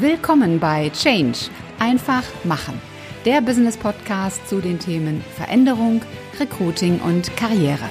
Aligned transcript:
Willkommen 0.00 0.58
bei 0.58 0.90
Change. 0.90 1.38
Einfach 1.78 2.24
machen. 2.42 2.80
Der 3.24 3.40
Business 3.40 3.76
Podcast 3.76 4.48
zu 4.48 4.60
den 4.60 4.80
Themen 4.80 5.20
Veränderung, 5.36 6.02
Recruiting 6.40 6.98
und 6.98 7.36
Karriere. 7.36 7.88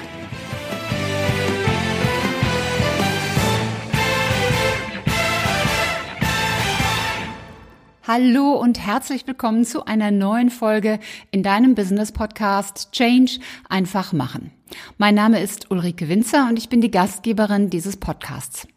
Hallo 8.06 8.52
und 8.52 8.86
herzlich 8.86 9.26
willkommen 9.26 9.64
zu 9.64 9.86
einer 9.86 10.12
neuen 10.12 10.50
Folge 10.50 11.00
in 11.32 11.42
deinem 11.42 11.74
Business 11.74 12.12
Podcast 12.12 12.92
Change 12.92 13.40
einfach 13.70 14.12
machen. 14.12 14.52
Mein 14.98 15.16
Name 15.16 15.42
ist 15.42 15.72
Ulrike 15.72 16.10
Winzer 16.10 16.50
und 16.50 16.60
ich 16.60 16.68
bin 16.68 16.82
die 16.82 16.92
Gastgeberin 16.92 17.70
dieses 17.70 17.96
Podcasts. 17.96 18.68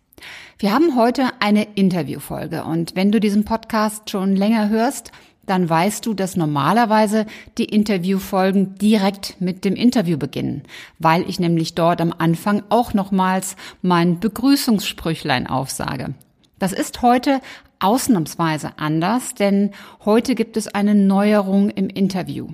Wir 0.58 0.72
haben 0.72 0.96
heute 0.96 1.28
eine 1.40 1.64
Interviewfolge 1.74 2.64
und 2.64 2.96
wenn 2.96 3.12
du 3.12 3.20
diesen 3.20 3.44
Podcast 3.44 4.08
schon 4.08 4.34
länger 4.34 4.70
hörst, 4.70 5.12
dann 5.44 5.68
weißt 5.68 6.06
du, 6.06 6.14
dass 6.14 6.34
normalerweise 6.34 7.26
die 7.58 7.66
Interviewfolgen 7.66 8.74
direkt 8.76 9.38
mit 9.38 9.66
dem 9.66 9.76
Interview 9.76 10.16
beginnen, 10.16 10.62
weil 10.98 11.28
ich 11.28 11.38
nämlich 11.38 11.74
dort 11.74 12.00
am 12.00 12.14
Anfang 12.16 12.62
auch 12.70 12.94
nochmals 12.94 13.56
mein 13.82 14.18
Begrüßungssprüchlein 14.18 15.46
aufsage. 15.46 16.14
Das 16.58 16.72
ist 16.72 17.02
heute 17.02 17.42
ausnahmsweise 17.78 18.78
anders, 18.78 19.34
denn 19.34 19.72
heute 20.06 20.34
gibt 20.34 20.56
es 20.56 20.68
eine 20.68 20.94
Neuerung 20.94 21.68
im 21.68 21.90
Interview. 21.90 22.48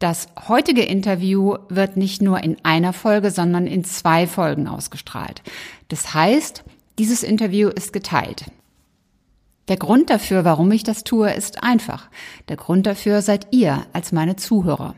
Das 0.00 0.26
heutige 0.48 0.82
Interview 0.82 1.58
wird 1.68 1.96
nicht 1.96 2.22
nur 2.22 2.42
in 2.42 2.56
einer 2.64 2.92
Folge, 2.92 3.30
sondern 3.30 3.68
in 3.68 3.84
zwei 3.84 4.26
Folgen 4.26 4.66
ausgestrahlt. 4.66 5.42
Das 5.86 6.12
heißt, 6.12 6.64
dieses 6.98 7.22
Interview 7.22 7.68
ist 7.68 7.92
geteilt. 7.92 8.46
Der 9.68 9.76
Grund 9.76 10.10
dafür, 10.10 10.44
warum 10.44 10.70
ich 10.72 10.82
das 10.82 11.04
tue, 11.04 11.30
ist 11.32 11.62
einfach. 11.62 12.08
Der 12.48 12.56
Grund 12.56 12.86
dafür 12.86 13.22
seid 13.22 13.48
ihr 13.50 13.86
als 13.92 14.12
meine 14.12 14.36
Zuhörer. 14.36 14.94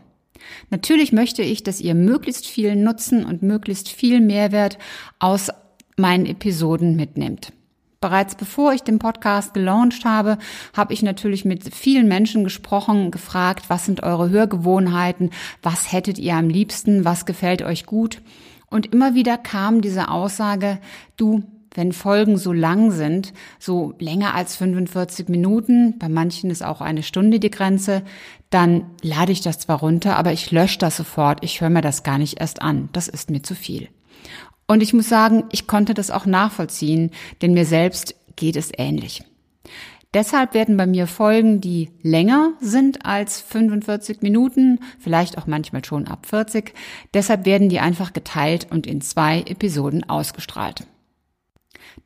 Natürlich 0.71 1.13
möchte 1.13 1.43
ich, 1.43 1.63
dass 1.63 1.81
ihr 1.81 1.95
möglichst 1.95 2.47
viel 2.47 2.77
Nutzen 2.77 3.25
und 3.25 3.43
möglichst 3.43 3.89
viel 3.89 4.21
Mehrwert 4.21 4.79
aus 5.19 5.51
meinen 5.97 6.27
Episoden 6.27 6.97
mitnehmt. 6.97 7.53
Bereits 8.01 8.35
bevor 8.35 8.73
ich 8.73 8.83
den 8.83 8.99
Podcast 8.99 9.53
gelauncht 9.53 10.07
habe, 10.07 10.39
habe 10.75 10.95
ich 10.95 11.03
natürlich 11.03 11.45
mit 11.45 11.75
vielen 11.75 12.09
Menschen 12.09 12.45
gesprochen, 12.45 13.11
gefragt, 13.11 13.67
was 13.69 13.85
sind 13.85 14.03
eure 14.03 14.31
Hörgewohnheiten, 14.31 15.31
was 15.63 15.93
hättet 15.93 16.19
ihr 16.19 16.35
am 16.35 16.49
liebsten, 16.49 17.05
was 17.05 17.27
gefällt 17.27 17.61
euch 17.61 17.85
gut. 17.85 18.23
Und 18.71 18.87
immer 18.95 19.15
wieder 19.15 19.37
kam 19.37 19.83
diese 19.83 20.09
Aussage, 20.09 20.79
du, 21.19 21.43
wenn 21.75 21.93
Folgen 21.93 22.37
so 22.37 22.53
lang 22.53 22.91
sind, 22.91 23.33
so 23.59 23.95
länger 23.99 24.35
als 24.35 24.57
45 24.57 25.29
Minuten, 25.29 25.99
bei 25.99 26.09
manchen 26.09 26.51
ist 26.51 26.63
auch 26.63 26.81
eine 26.81 27.03
Stunde 27.03 27.39
die 27.39 27.51
Grenze, 27.51 28.03
dann 28.51 28.87
lade 29.03 29.33
ich 29.33 29.41
das 29.41 29.59
zwar 29.59 29.79
runter, 29.79 30.17
aber 30.17 30.33
ich 30.33 30.51
lösche 30.51 30.79
das 30.79 30.97
sofort, 30.97 31.45
ich 31.45 31.61
höre 31.61 31.71
mir 31.71 31.83
das 31.83 32.03
gar 32.03 32.19
nicht 32.19 32.41
erst 32.41 32.63
an, 32.63 32.89
das 32.93 33.09
ist 33.09 33.31
mir 33.31 33.43
zu 33.43 33.55
viel. 33.55 33.89
Und 34.67 34.83
ich 34.83 34.93
muss 34.93 35.09
sagen, 35.09 35.45
ich 35.53 35.67
konnte 35.67 35.95
das 35.95 36.11
auch 36.11 36.27
nachvollziehen, 36.27 37.11
denn 37.43 37.55
mir 37.55 37.65
selbst 37.65 38.15
geht 38.37 38.57
es 38.57 38.71
ähnlich. 38.77 39.23
Deshalb 40.13 40.55
werden 40.55 40.77
bei 40.77 40.87
mir 40.87 41.07
Folgen, 41.07 41.61
die 41.61 41.91
länger 42.03 42.55
sind 42.61 43.07
als 43.07 43.41
45 43.41 44.23
Minuten, 44.23 44.81
vielleicht 44.99 45.39
auch 45.39 45.47
manchmal 45.47 45.85
schon 45.85 46.09
ab 46.09 46.27
40, 46.27 46.75
deshalb 47.15 47.47
werden 47.47 47.69
die 47.69 47.79
einfach 47.79 48.13
geteilt 48.13 48.67
und 48.71 48.89
in 48.89 49.01
zwei 49.01 49.43
Episoden 49.43 50.09
ausgestrahlt. 50.09 50.85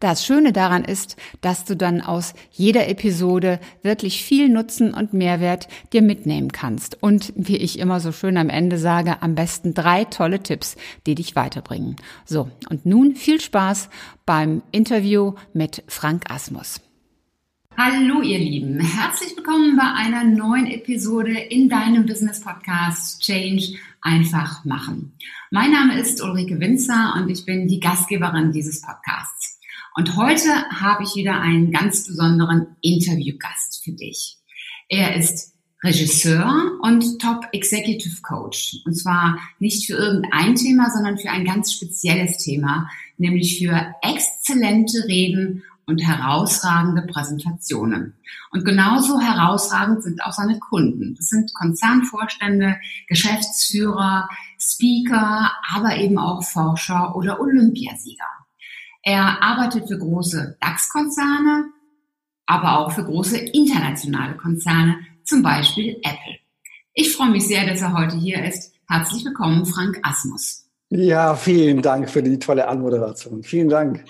Das 0.01 0.25
Schöne 0.25 0.53
daran 0.53 0.85
ist, 0.85 1.17
dass 1.41 1.65
du 1.65 1.77
dann 1.77 2.01
aus 2.01 2.35
jeder 2.51 2.89
Episode 2.89 3.61
wirklich 3.83 4.23
viel 4.23 4.49
Nutzen 4.49 4.93
und 4.93 5.13
Mehrwert 5.13 5.69
dir 5.93 6.03
mitnehmen 6.03 6.53
kannst. 6.53 7.03
Und 7.03 7.33
wie 7.37 7.57
ich 7.57 7.79
immer 7.79 8.01
so 8.01 8.13
schön 8.13 8.37
am 8.37 8.51
Ende 8.51 8.79
sage, 8.79 9.23
am 9.23 9.35
besten 9.35 9.75
drei 9.75 10.05
tolle 10.05 10.43
Tipps, 10.43 10.77
die 11.07 11.15
dich 11.15 11.37
weiterbringen. 11.37 11.97
So, 12.25 12.51
und 12.71 12.87
nun 12.87 13.15
viel 13.15 13.41
Spaß 13.41 13.89
beim 14.27 14.63
Interview 14.73 15.35
mit 15.53 15.83
Frank 15.89 16.31
Asmus. 16.31 16.81
Hallo 17.77 18.23
ihr 18.23 18.39
Lieben, 18.39 18.79
herzlich 18.79 19.37
willkommen 19.37 19.77
bei 19.77 19.83
einer 19.83 20.23
neuen 20.23 20.69
Episode 20.69 21.33
in 21.33 21.69
deinem 21.69 22.07
Business 22.07 22.41
Podcast 22.41 23.21
Change 23.21 23.75
einfach 24.01 24.65
machen. 24.65 25.15
Mein 25.51 25.73
Name 25.73 25.99
ist 25.99 26.23
Ulrike 26.23 26.61
Winzer 26.61 27.15
und 27.17 27.29
ich 27.31 27.45
bin 27.45 27.67
die 27.67 27.81
Gastgeberin 27.81 28.53
dieses 28.53 28.81
Podcasts. 28.81 29.44
Und 29.97 30.17
heute 30.17 30.51
habe 30.71 31.05
ich 31.05 31.15
wieder 31.15 31.41
einen 31.41 31.71
ganz 31.71 32.05
besonderen 32.05 32.77
Interviewgast 32.81 33.81
für 33.85 33.93
dich. 33.93 34.39
Er 34.89 35.15
ist 35.15 35.55
Regisseur 35.85 36.79
und 36.83 37.21
Top 37.21 37.47
Executive 37.53 38.21
Coach. 38.23 38.79
Und 38.87 38.95
zwar 38.95 39.39
nicht 39.61 39.87
für 39.87 39.95
irgendein 39.95 40.57
Thema, 40.57 40.91
sondern 40.91 41.19
für 41.19 41.31
ein 41.31 41.45
ganz 41.45 41.73
spezielles 41.73 42.39
Thema, 42.39 42.89
nämlich 43.19 43.59
für 43.59 43.95
exzellente 44.03 45.07
Reden 45.07 45.63
und 45.87 46.01
herausragende 46.01 47.03
Präsentationen. 47.03 48.15
Und 48.51 48.65
genauso 48.65 49.21
herausragend 49.21 50.03
sind 50.03 50.25
auch 50.25 50.33
seine 50.33 50.59
Kunden. 50.59 51.15
Das 51.15 51.29
sind 51.29 51.55
Konzernvorstände, 51.55 52.79
Geschäftsführer, 53.07 54.29
Speaker, 54.59 55.53
aber 55.73 55.97
eben 55.99 56.19
auch 56.19 56.43
Forscher 56.43 57.15
oder 57.15 57.39
Olympiasieger. 57.39 58.25
Er 59.07 59.43
arbeitet 59.43 59.87
für 59.87 59.99
große 59.99 60.57
DAX-Konzerne, 60.63 61.67
aber 62.47 62.79
auch 62.79 62.93
für 62.93 63.05
große 63.05 63.37
internationale 63.37 64.35
Konzerne, 64.39 64.97
zum 65.25 65.43
Beispiel 65.43 65.99
Apple. 66.03 66.39
Ich 66.95 67.15
freue 67.15 67.29
mich 67.29 67.47
sehr, 67.47 67.67
dass 67.67 67.83
er 67.83 67.93
heute 67.93 68.17
hier 68.17 68.43
ist. 68.43 68.73
Herzlich 68.89 69.23
willkommen, 69.27 69.67
Frank 69.67 70.01
Asmus. 70.03 70.65
Ja, 70.89 71.37
vielen 71.37 71.83
Dank 71.83 72.09
für 72.09 72.23
die 72.23 72.39
tolle 72.39 72.67
Anmoderation. 72.67 73.43
Vielen 73.43 73.69
Dank. 73.69 74.03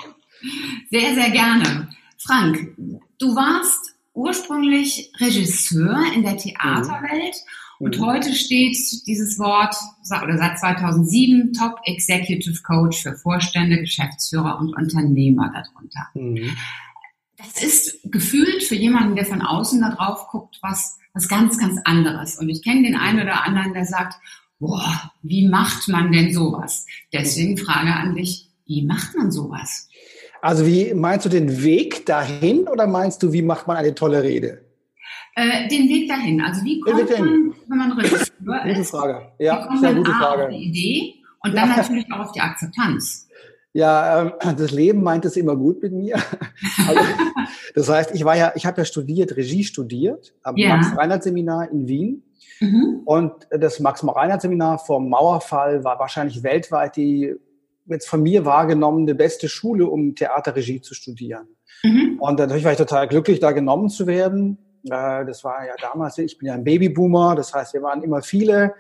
Sehr, 0.93 1.15
sehr 1.15 1.31
gerne. 1.31 1.89
Frank, 2.19 2.77
du 3.19 3.35
warst 3.35 3.97
ursprünglich 4.13 5.11
Regisseur 5.19 6.05
in 6.15 6.23
der 6.23 6.37
Theaterwelt 6.37 7.35
und 7.85 7.99
mhm. 7.99 8.07
heute 8.07 8.33
steht 8.33 8.79
dieses 9.07 9.39
Wort, 9.39 9.77
oder 10.23 10.39
seit 10.39 10.59
2007, 10.59 11.53
Top 11.53 11.81
Executive 11.85 12.63
Coach 12.63 13.03
für 13.03 13.15
Vorstände, 13.15 13.79
Geschäftsführer 13.79 14.59
und 14.59 14.75
Unternehmer 14.75 15.53
darunter. 15.53 16.07
Mhm. 16.15 16.57
Das 17.37 17.63
ist 17.63 17.99
gefühlt 18.05 18.63
für 18.63 18.75
jemanden, 18.75 19.17
der 19.17 19.27
von 19.27 19.43
außen 19.43 19.83
da 19.83 19.91
drauf 19.91 20.29
guckt, 20.31 20.59
was, 20.63 20.99
was 21.13 21.29
ganz, 21.29 21.59
ganz 21.59 21.79
anderes. 21.85 22.39
Und 22.39 22.49
ich 22.49 22.63
kenne 22.63 22.85
den 22.85 22.97
einen 22.97 23.21
oder 23.21 23.45
anderen, 23.45 23.75
der 23.75 23.85
sagt, 23.85 24.15
boah, 24.59 25.13
wie 25.23 25.47
macht 25.47 25.87
man 25.89 26.11
denn 26.11 26.33
sowas? 26.33 26.87
Deswegen 27.13 27.59
Frage 27.59 27.93
an 27.93 28.15
dich, 28.15 28.49
wie 28.65 28.81
macht 28.81 29.15
man 29.15 29.31
sowas? 29.31 29.91
Also 30.41 30.67
wie 30.67 30.95
meinst 30.95 31.27
du 31.27 31.29
den 31.29 31.63
Weg 31.63 32.07
dahin 32.07 32.67
oder 32.67 32.87
meinst 32.87 33.23
du, 33.23 33.35
wie 33.35 33.43
macht 33.43 33.67
man 33.67 33.77
eine 33.77 33.95
tolle 33.95 34.23
Rede? 34.23 34.65
Äh, 35.37 35.69
den 35.69 35.89
Weg 35.89 36.09
dahin. 36.09 36.41
Also 36.41 36.65
wie 36.65 36.81
kommt 36.81 37.11
man, 37.19 37.54
wenn 37.69 37.79
man 37.79 37.93
Regisseur 37.93 38.65
ist? 38.65 38.77
Gute 38.77 38.85
Frage. 38.85 39.33
Ja, 39.39 39.69
sehr 39.81 39.95
gute 39.95 40.13
Frage. 40.13 40.45
Auf 40.45 40.51
die 40.51 40.65
Idee 40.65 41.15
und 41.41 41.55
dann 41.55 41.71
ja. 41.71 41.77
natürlich 41.77 42.07
auch 42.13 42.21
auf 42.21 42.33
die 42.33 42.41
Akzeptanz. 42.41 43.29
Ja, 43.73 44.33
ähm, 44.41 44.57
das 44.57 44.71
Leben 44.71 45.03
meint 45.03 45.25
es 45.25 45.37
immer 45.37 45.57
gut 45.57 45.83
mit 45.83 45.93
mir. 45.93 46.17
Also, 46.87 47.01
das 47.75 47.89
heißt, 47.89 48.15
ich 48.15 48.25
war 48.25 48.37
ja, 48.37 48.53
ich 48.55 48.67
habe 48.67 48.81
ja 48.81 48.85
studiert, 48.85 49.37
Regie 49.37 49.65
studiert 49.65 50.35
am 50.43 50.57
ja. 50.57 50.77
Max-Reinhardt-Seminar 50.77 51.71
in 51.71 51.89
Wien. 51.89 52.23
Mhm. 52.61 53.03
Und 53.05 53.33
das 53.51 53.81
Max-Reinhardt-Seminar 53.81 54.79
vom 54.79 55.09
Mauerfall 55.09 55.83
war 55.85 55.99
wahrscheinlich 55.99 56.43
weltweit 56.43 56.97
die 56.97 57.35
jetzt 57.87 58.09
von 58.09 58.23
mir 58.23 58.45
wahrgenommene 58.45 59.15
beste 59.15 59.49
Schule, 59.49 59.87
um 59.87 60.15
Theaterregie 60.15 60.81
zu 60.81 60.95
studieren. 60.95 61.49
Mhm. 61.83 62.17
Und 62.19 62.39
natürlich 62.39 62.65
war 62.65 62.73
ich 62.73 62.79
total 62.79 63.09
glücklich, 63.09 63.41
da 63.41 63.53
genommen 63.53 63.89
zu 63.89 64.07
werden. 64.07 64.59
Äh, 64.85 65.25
das 65.25 65.45
war 65.45 65.65
ja 65.67 65.75
damals, 65.81 66.19
ich 66.19 66.39
bin 66.39 66.49
ja 66.49 66.55
ein 66.55 66.65
Babyboomer, 66.65 67.35
das 67.35 67.55
heißt, 67.55 67.75
wir 67.75 67.83
waren 67.83 68.03
immer 68.03 68.23
viele. 68.23 68.75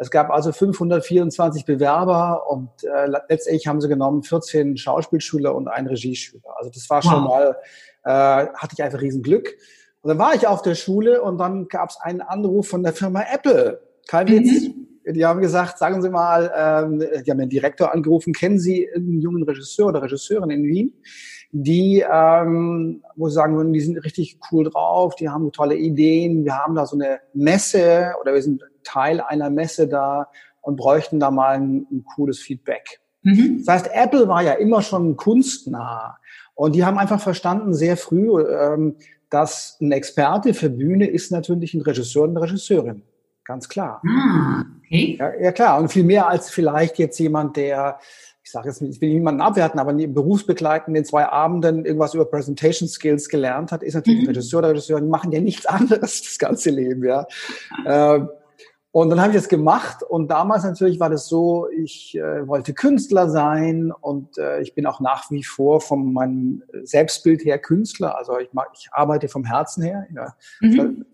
Es 0.00 0.10
gab 0.10 0.30
also 0.30 0.52
524 0.52 1.64
Bewerber 1.64 2.48
und 2.48 2.70
äh, 2.84 3.06
letztendlich 3.28 3.66
haben 3.66 3.80
sie 3.80 3.88
genommen 3.88 4.22
14 4.22 4.76
Schauspielschüler 4.76 5.54
und 5.54 5.66
einen 5.66 5.88
Regieschüler. 5.88 6.56
Also 6.56 6.70
das 6.72 6.88
war 6.88 7.02
schon 7.02 7.24
wow. 7.24 7.28
mal, 7.28 7.56
äh, 8.04 8.46
hatte 8.54 8.74
ich 8.74 8.82
einfach 8.82 9.00
riesen 9.00 9.22
Glück. 9.22 9.56
Und 10.02 10.10
dann 10.10 10.18
war 10.18 10.34
ich 10.34 10.46
auf 10.46 10.62
der 10.62 10.76
Schule 10.76 11.20
und 11.20 11.38
dann 11.38 11.66
gab 11.66 11.90
es 11.90 11.98
einen 12.00 12.20
Anruf 12.20 12.68
von 12.68 12.84
der 12.84 12.92
Firma 12.92 13.24
Apple. 13.32 13.82
Kein 14.06 14.28
Witz. 14.28 14.68
Mhm. 14.68 15.14
Die 15.14 15.24
haben 15.24 15.40
gesagt, 15.40 15.78
sagen 15.78 16.00
Sie 16.02 16.10
mal, 16.10 16.52
ähm, 16.54 17.00
die 17.24 17.30
haben 17.30 17.38
den 17.38 17.48
Direktor 17.48 17.92
angerufen, 17.92 18.32
kennen 18.32 18.60
Sie 18.60 18.88
einen 18.94 19.20
jungen 19.20 19.42
Regisseur 19.42 19.86
oder 19.86 20.02
Regisseurin 20.02 20.50
in 20.50 20.64
Wien? 20.64 20.92
Die, 21.50 22.04
ähm, 22.10 23.02
wo 23.16 23.28
sie 23.28 23.34
sagen 23.34 23.56
würden, 23.56 23.72
die 23.72 23.80
sind 23.80 23.96
richtig 24.04 24.38
cool 24.50 24.64
drauf, 24.64 25.14
die 25.14 25.28
haben 25.28 25.50
tolle 25.52 25.76
Ideen, 25.76 26.44
wir 26.44 26.56
haben 26.56 26.74
da 26.74 26.84
so 26.84 26.96
eine 26.96 27.20
Messe 27.32 28.12
oder 28.20 28.34
wir 28.34 28.42
sind 28.42 28.62
Teil 28.84 29.20
einer 29.20 29.50
Messe 29.50 29.88
da 29.88 30.28
und 30.60 30.76
bräuchten 30.76 31.20
da 31.20 31.30
mal 31.30 31.56
ein, 31.56 31.86
ein 31.90 32.04
cooles 32.14 32.38
Feedback. 32.38 33.00
Mhm. 33.22 33.62
Das 33.64 33.74
heißt, 33.74 33.90
Apple 33.94 34.28
war 34.28 34.42
ja 34.42 34.52
immer 34.52 34.82
schon 34.82 35.16
kunstnah 35.16 36.18
und 36.54 36.74
die 36.74 36.84
haben 36.84 36.98
einfach 36.98 37.20
verstanden 37.20 37.72
sehr 37.74 37.96
früh, 37.96 38.42
ähm, 38.42 38.96
dass 39.30 39.78
ein 39.80 39.92
Experte 39.92 40.54
für 40.54 40.70
Bühne 40.70 41.08
ist 41.08 41.32
natürlich 41.32 41.74
ein 41.74 41.82
Regisseur 41.82 42.24
und 42.24 42.30
eine 42.30 42.42
Regisseurin. 42.42 43.02
Ganz 43.44 43.68
klar. 43.68 44.02
Ah, 44.06 44.64
okay. 44.84 45.16
Ja, 45.18 45.32
ja, 45.40 45.52
klar. 45.52 45.80
Und 45.80 45.90
viel 45.90 46.04
mehr 46.04 46.28
als 46.28 46.50
vielleicht 46.50 46.98
jetzt 46.98 47.18
jemand, 47.18 47.56
der, 47.56 47.98
ich 48.48 48.52
sage 48.52 48.68
jetzt, 48.68 48.80
ich 48.80 48.98
will 49.02 49.10
niemanden 49.10 49.42
abwerten, 49.42 49.78
aber 49.78 49.92
berufsbegleitend 49.92 50.96
in 50.96 51.04
zwei 51.04 51.26
Abenden 51.26 51.84
irgendwas 51.84 52.14
über 52.14 52.24
Presentation 52.24 52.88
Skills 52.88 53.28
gelernt 53.28 53.72
hat, 53.72 53.82
ist 53.82 53.92
natürlich 53.92 54.20
mhm. 54.20 54.28
ein 54.28 54.34
Regisseur 54.36 54.60
oder 54.60 54.70
Regisseurin, 54.70 55.10
machen 55.10 55.32
ja 55.32 55.40
nichts 55.42 55.66
anderes 55.66 56.22
das 56.22 56.38
ganze 56.38 56.70
Leben, 56.70 57.04
ja. 57.04 57.26
äh, 57.84 58.26
und 58.90 59.10
dann 59.10 59.20
habe 59.20 59.32
ich 59.32 59.36
das 59.36 59.50
gemacht 59.50 60.02
und 60.02 60.28
damals 60.30 60.64
natürlich 60.64 60.98
war 60.98 61.10
das 61.10 61.28
so, 61.28 61.68
ich 61.68 62.16
äh, 62.16 62.48
wollte 62.48 62.72
Künstler 62.72 63.28
sein 63.28 63.92
und 63.92 64.38
äh, 64.38 64.62
ich 64.62 64.74
bin 64.74 64.86
auch 64.86 65.00
nach 65.00 65.30
wie 65.30 65.44
vor 65.44 65.82
von 65.82 66.14
meinem 66.14 66.62
Selbstbild 66.84 67.44
her 67.44 67.58
Künstler. 67.58 68.16
Also 68.16 68.38
ich, 68.38 68.50
mag, 68.54 68.68
ich 68.72 68.88
arbeite 68.90 69.28
vom 69.28 69.44
Herzen 69.44 69.82
her. 69.82 70.06
Ja. 70.14 70.34
Mhm. 70.60 71.04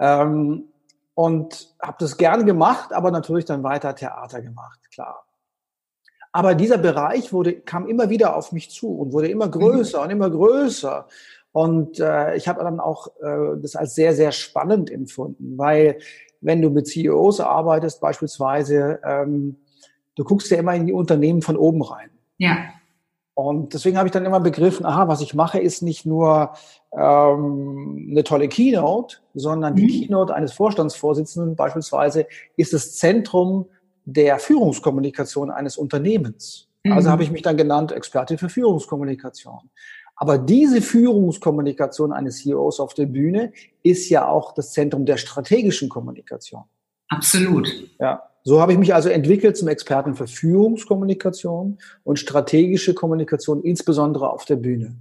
Ähm, 0.00 0.64
und 1.12 1.74
habe 1.82 1.98
das 2.00 2.16
gerne 2.16 2.46
gemacht, 2.46 2.94
aber 2.94 3.10
natürlich 3.10 3.44
dann 3.44 3.62
weiter 3.62 3.94
Theater 3.94 4.40
gemacht, 4.40 4.80
klar. 4.90 5.26
Aber 6.32 6.54
dieser 6.54 6.78
Bereich 6.78 7.32
wurde, 7.32 7.54
kam 7.54 7.88
immer 7.88 8.08
wieder 8.08 8.36
auf 8.36 8.52
mich 8.52 8.70
zu 8.70 8.88
und 8.88 9.12
wurde 9.12 9.28
immer 9.28 9.46
mhm. 9.46 9.52
größer 9.52 9.98
mhm. 9.98 10.04
und 10.04 10.10
immer 10.10 10.30
größer. 10.30 11.06
Und 11.52 11.98
äh, 11.98 12.36
ich 12.36 12.46
habe 12.46 12.62
dann 12.62 12.78
auch 12.78 13.08
äh, 13.20 13.60
das 13.60 13.74
als 13.74 13.94
sehr, 13.94 14.14
sehr 14.14 14.30
spannend 14.30 14.90
empfunden, 14.90 15.58
weil 15.58 15.98
wenn 16.40 16.62
du 16.62 16.70
mit 16.70 16.86
CEOs 16.86 17.40
arbeitest 17.40 18.00
beispielsweise, 18.00 19.00
ähm, 19.04 19.56
du 20.14 20.24
guckst 20.24 20.50
ja 20.50 20.58
immer 20.58 20.74
in 20.74 20.86
die 20.86 20.92
Unternehmen 20.92 21.42
von 21.42 21.56
oben 21.56 21.82
rein. 21.82 22.10
Ja. 22.38 22.56
Und 23.34 23.74
deswegen 23.74 23.96
habe 23.96 24.06
ich 24.06 24.12
dann 24.12 24.26
immer 24.26 24.40
begriffen, 24.40 24.84
aha, 24.86 25.08
was 25.08 25.22
ich 25.22 25.34
mache, 25.34 25.58
ist 25.58 25.82
nicht 25.82 26.04
nur 26.04 26.52
ähm, 26.92 28.08
eine 28.10 28.22
tolle 28.22 28.48
Keynote, 28.48 29.18
sondern 29.34 29.74
die 29.74 29.84
mhm. 29.84 29.88
Keynote 29.88 30.34
eines 30.34 30.52
Vorstandsvorsitzenden 30.52 31.56
beispielsweise 31.56 32.26
ist 32.56 32.72
das 32.72 32.96
Zentrum 32.96 33.66
der 34.12 34.38
Führungskommunikation 34.38 35.50
eines 35.50 35.76
Unternehmens. 35.76 36.68
Also 36.84 36.92
mhm. 36.92 36.96
Also 36.96 37.10
habe 37.10 37.22
ich 37.22 37.30
mich 37.30 37.42
dann 37.42 37.56
genannt 37.56 37.92
Experte 37.92 38.38
für 38.38 38.48
Führungskommunikation. 38.48 39.70
Aber 40.16 40.36
diese 40.36 40.82
Führungskommunikation 40.82 42.12
eines 42.12 42.42
CEOs 42.42 42.78
auf 42.80 42.92
der 42.94 43.06
Bühne 43.06 43.52
ist 43.82 44.10
ja 44.10 44.28
auch 44.28 44.52
das 44.52 44.72
Zentrum 44.72 45.06
der 45.06 45.16
strategischen 45.16 45.88
Kommunikation. 45.88 46.64
Absolut. 47.08 47.68
Ja. 47.98 48.22
So 48.44 48.60
habe 48.60 48.72
ich 48.72 48.78
mich 48.78 48.94
also 48.94 49.08
entwickelt 49.08 49.56
zum 49.56 49.68
Experten 49.68 50.14
für 50.14 50.26
Führungskommunikation 50.26 51.78
und 52.04 52.18
strategische 52.18 52.94
Kommunikation, 52.94 53.62
insbesondere 53.62 54.30
auf 54.30 54.44
der 54.44 54.56
Bühne. 54.56 54.96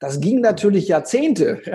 Das 0.00 0.20
ging 0.20 0.40
natürlich 0.40 0.88
Jahrzehnte. 0.88 1.60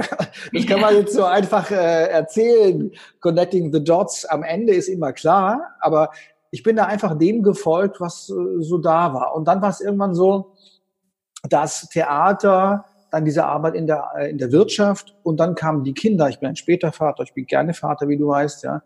Das 0.52 0.66
kann 0.68 0.82
man 0.82 0.96
jetzt 0.96 1.14
so 1.14 1.24
einfach 1.24 1.72
äh, 1.72 2.10
erzählen. 2.10 2.92
Connecting 3.20 3.74
the 3.74 3.84
dots 3.84 4.26
am 4.26 4.44
Ende 4.44 4.74
ist 4.74 4.88
immer 4.88 5.14
klar, 5.14 5.76
aber 5.80 6.12
ich 6.54 6.62
bin 6.62 6.76
da 6.76 6.86
einfach 6.86 7.18
dem 7.18 7.42
gefolgt, 7.42 8.00
was 8.00 8.30
äh, 8.30 8.62
so 8.62 8.78
da 8.78 9.12
war. 9.12 9.36
Und 9.36 9.48
dann 9.48 9.64
war 9.64 9.72
es 9.72 9.82
irgendwann 9.82 10.14
so, 10.14 10.54
das 11.50 11.90
Theater, 11.90 12.86
dann 13.10 13.26
diese 13.26 13.46
Arbeit 13.46 13.74
in 13.74 13.88
der, 13.88 14.12
äh, 14.16 14.30
in 14.30 14.38
der 14.38 14.52
Wirtschaft 14.52 15.16
und 15.24 15.40
dann 15.40 15.56
kamen 15.56 15.84
die 15.84 15.96
Kinder. 15.96 16.30
Ich 16.30 16.40
bin 16.40 16.50
ein 16.50 16.56
später 16.56 16.92
Vater, 16.92 17.24
ich 17.24 17.34
bin 17.34 17.48
gerne 17.48 17.74
Vater, 17.74 18.08
wie 18.08 18.18
du 18.18 18.28
weißt, 18.28 18.64
ja. 18.66 18.84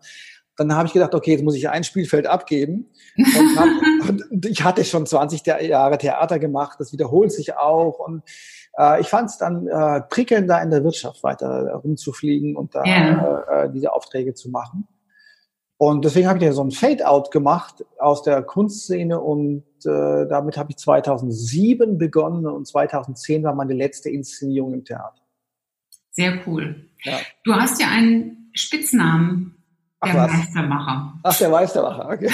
Dann 0.56 0.74
habe 0.74 0.86
ich 0.86 0.94
gedacht, 0.94 1.14
okay, 1.14 1.32
jetzt 1.32 1.44
muss 1.44 1.56
ich 1.56 1.68
ein 1.68 1.84
Spielfeld 1.84 2.26
abgeben. 2.26 2.90
Und, 3.16 3.58
hab, 3.58 3.68
und 4.32 4.46
ich 4.46 4.64
hatte 4.64 4.82
schon 4.84 5.04
20 5.04 5.44
Jahre 5.44 5.98
Theater 5.98 6.38
gemacht, 6.38 6.80
das 6.80 6.94
wiederholt 6.94 7.32
sich 7.32 7.54
auch. 7.58 7.98
Und 7.98 8.22
äh, 8.78 8.98
ich 9.02 9.08
fand 9.08 9.28
es 9.28 9.36
dann 9.36 9.68
äh, 9.68 10.00
prickelnder 10.08 10.62
in 10.62 10.70
der 10.70 10.82
Wirtschaft 10.84 11.22
weiter 11.22 11.74
rumzufliegen 11.84 12.56
und 12.56 12.74
da 12.74 12.82
yeah. 12.84 13.64
äh, 13.64 13.70
diese 13.70 13.92
Aufträge 13.92 14.32
zu 14.32 14.48
machen. 14.48 14.88
Und 15.78 16.04
deswegen 16.04 16.26
habe 16.26 16.38
ich 16.38 16.44
ja 16.44 16.52
so 16.52 16.64
ein 16.64 16.72
Fade-out 16.72 17.30
gemacht 17.30 17.84
aus 17.98 18.24
der 18.24 18.42
Kunstszene 18.42 19.20
und 19.20 19.62
äh, 19.84 20.26
damit 20.26 20.56
habe 20.58 20.72
ich 20.72 20.76
2007 20.76 21.98
begonnen 21.98 22.46
und 22.46 22.66
2010 22.66 23.44
war 23.44 23.54
meine 23.54 23.74
letzte 23.74 24.10
Inszenierung 24.10 24.74
im 24.74 24.84
Theater. 24.84 25.22
Sehr 26.10 26.40
cool. 26.46 26.88
Ja. 27.04 27.18
Du 27.44 27.54
hast 27.54 27.80
ja 27.80 27.86
einen 27.88 28.50
Spitznamen, 28.54 29.62
der 30.04 30.20
Ach, 30.20 30.32
Meistermacher. 30.32 31.14
Ach, 31.22 31.38
der 31.38 31.48
Meistermacher, 31.48 32.08
okay. 32.10 32.30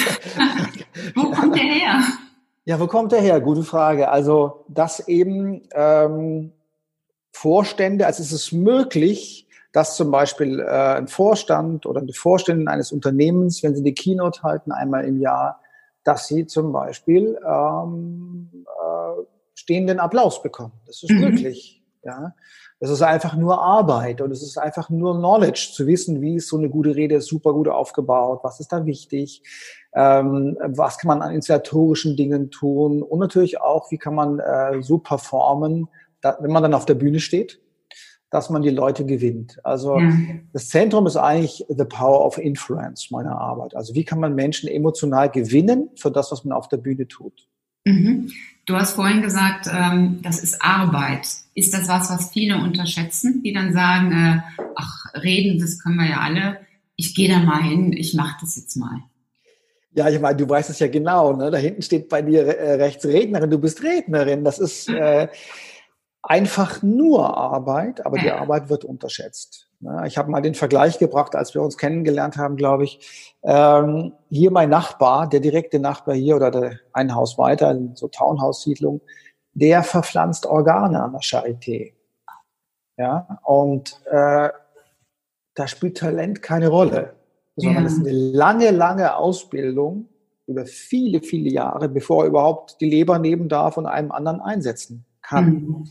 wo 1.14 1.31
kommt 1.31 1.55
der 1.55 1.64
her? 1.64 2.02
Ja, 2.64 2.81
wo 2.81 2.87
kommt 2.87 3.12
der 3.12 3.20
her? 3.20 3.41
Gute 3.43 3.62
Frage. 3.62 4.08
Also, 4.08 4.64
dass 4.69 5.06
eben 5.06 5.69
ähm, 5.75 6.52
Vorstände, 7.31 8.06
also 8.06 8.23
ist 8.23 8.32
es 8.32 8.52
möglich, 8.52 9.44
dass 9.75 9.97
zum 9.97 10.12
Beispiel 10.12 10.61
äh, 10.61 10.65
ein 10.65 11.09
Vorstand 11.09 11.85
oder 11.85 12.00
eine 12.00 12.12
Vorständin 12.12 12.69
eines 12.69 12.93
Unternehmens, 12.93 13.65
wenn 13.65 13.75
sie 13.75 13.82
die 13.82 13.93
Keynote 13.93 14.44
halten 14.44 14.71
einmal 14.71 15.05
im 15.05 15.21
Jahr, 15.21 15.61
dass 16.05 16.29
sie 16.29 16.47
zum 16.47 16.73
Beispiel 16.73 17.37
ähm, 17.44 18.65
äh, 18.67 19.23
stehenden 19.55 19.99
Applaus 19.99 20.41
bekommen. 20.43 20.75
Das 20.87 21.03
ist 21.03 21.11
mhm. 21.11 21.23
möglich. 21.23 21.82
Ja, 22.05 22.35
das 22.79 22.91
ist 22.91 23.03
einfach 23.03 23.35
nur 23.35 23.62
Arbeit 23.62 24.21
und 24.21 24.31
es 24.31 24.43
ist 24.43 24.59
einfach 24.59 24.91
nur 24.91 25.17
Knowledge 25.17 25.71
zu 25.75 25.87
wissen, 25.87 26.20
wie 26.20 26.37
ist 26.37 26.49
so 26.49 26.59
eine 26.59 26.69
gute 26.69 26.94
Rede 26.94 27.20
super 27.20 27.53
gut 27.55 27.67
aufgebaut, 27.67 28.41
was 28.43 28.61
ist 28.61 28.73
da 28.73 28.85
wichtig, 28.85 29.43
ähm, 29.94 30.56
was 30.61 30.99
kann 30.99 31.09
man 31.09 31.23
an 31.23 31.35
inszenatorischen 31.35 32.15
Dingen 32.15 32.50
tun 32.50 33.03
und 33.03 33.19
natürlich 33.19 33.61
auch, 33.61 33.91
wie 33.91 33.97
kann 33.97 34.15
man 34.15 34.38
äh, 34.38 34.82
so 34.82 34.99
performen, 34.99 35.88
da, 36.20 36.37
wenn 36.41 36.53
man 36.53 36.62
dann 36.62 36.75
auf 36.75 36.85
der 36.85 36.94
Bühne 36.94 37.20
steht 37.20 37.64
dass 38.35 38.51
man 38.51 38.63
die 38.63 38.71
Leute 38.71 39.07
gewinnt. 39.07 39.65
Also 39.65 39.97
ja. 39.97 40.11
das 40.53 40.69
Zentrum 40.69 41.07
ist 41.07 41.17
eigentlich 41.17 41.65
the 41.69 41.85
power 41.85 42.27
of 42.27 42.37
influence 42.37 43.13
meiner 43.13 43.39
Arbeit. 43.39 43.77
Also 43.77 43.95
wie 43.95 44.03
kann 44.03 44.19
man 44.19 44.35
Menschen 44.35 44.69
emotional 44.69 45.31
gewinnen 45.31 45.91
für 45.95 46.11
das, 46.11 46.33
was 46.33 46.45
man 46.45 46.53
auf 46.53 46.67
der 46.67 46.79
Bühne 46.79 47.07
tut. 47.07 47.47
Mhm. 47.85 48.33
Du 48.67 48.75
hast 48.75 48.95
vorhin 48.95 49.23
gesagt, 49.23 49.69
ähm, 49.73 50.19
das 50.23 50.43
ist 50.43 50.61
Arbeit. 50.61 51.29
Ist 51.55 51.75
das 51.75 51.87
was, 51.87 52.11
was 52.11 52.33
viele 52.33 52.57
unterschätzen, 52.57 53.41
die 53.45 53.53
dann 53.53 53.73
sagen, 53.73 54.11
äh, 54.11 54.41
ach, 54.75 55.15
reden, 55.23 55.61
das 55.61 55.79
können 55.79 55.95
wir 55.95 56.11
ja 56.11 56.19
alle. 56.19 56.59
Ich 56.97 57.15
gehe 57.15 57.29
da 57.29 57.39
mal 57.39 57.63
hin, 57.63 57.93
ich 57.93 58.15
mache 58.15 58.39
das 58.41 58.57
jetzt 58.57 58.75
mal. 58.75 58.99
Ja, 59.93 60.09
ich 60.09 60.19
meine, 60.19 60.37
du 60.37 60.49
weißt 60.49 60.71
es 60.71 60.81
ja 60.81 60.89
genau. 60.89 61.37
Ne? 61.37 61.53
Da 61.53 61.59
hinten 61.59 61.83
steht 61.83 62.09
bei 62.09 62.21
dir 62.21 62.45
äh, 62.45 62.75
rechts 62.83 63.07
Rednerin, 63.07 63.51
du 63.51 63.59
bist 63.59 63.81
Rednerin. 63.85 64.43
Das 64.43 64.59
ist 64.59 64.89
äh, 64.89 65.29
einfach 66.26 66.82
nur 66.82 67.37
Arbeit, 67.37 68.05
aber 68.05 68.19
die 68.19 68.31
Arbeit 68.31 68.71
wird 68.71 68.85
unterschätzt. 68.85 69.69
Ich 70.06 70.17
habe 70.17 70.31
mal 70.31 70.41
den 70.41 70.55
Vergleich 70.55 70.99
gebracht, 70.99 71.37
als 71.37 71.55
wir 71.55 71.60
uns 71.60 71.77
kennengelernt 71.77 72.39
haben, 72.39 72.56
glaube 72.56 72.84
ich. 72.84 73.34
Ähm, 73.43 74.13
hier 74.31 74.51
mein 74.51 74.70
Nachbar, 74.70 75.29
der 75.29 75.41
direkte 75.41 75.79
Nachbar 75.79 76.15
hier 76.15 76.37
oder 76.37 76.51
der, 76.51 76.81
ein 76.94 77.15
Haus 77.15 77.37
weiter, 77.37 77.79
so 77.93 78.08
Townhouse-Siedlung, 78.08 79.03
der 79.53 79.82
verpflanzt 79.82 80.46
Organe 80.46 81.03
an 81.03 81.13
der 81.13 81.20
Charité. 81.20 81.93
Ja, 82.96 83.39
und 83.43 84.01
äh, 84.06 84.49
da 85.55 85.67
spielt 85.67 85.99
Talent 85.99 86.41
keine 86.41 86.69
Rolle, 86.69 87.15
sondern 87.56 87.84
es 87.84 87.96
ja. 87.96 88.03
ist 88.03 88.08
eine 88.08 88.17
lange, 88.17 88.70
lange 88.70 89.17
Ausbildung 89.17 90.08
über 90.46 90.65
viele, 90.65 91.20
viele 91.20 91.51
Jahre, 91.51 91.89
bevor 91.89 92.25
er 92.25 92.29
überhaupt 92.29 92.81
die 92.81 92.89
Leber 92.89 93.19
nehmen 93.19 93.49
darf 93.49 93.77
und 93.77 93.87
einem 93.87 94.13
anderen 94.13 94.41
einsetzen 94.41 95.05
kann. 95.25 95.55
Mhm. 95.55 95.89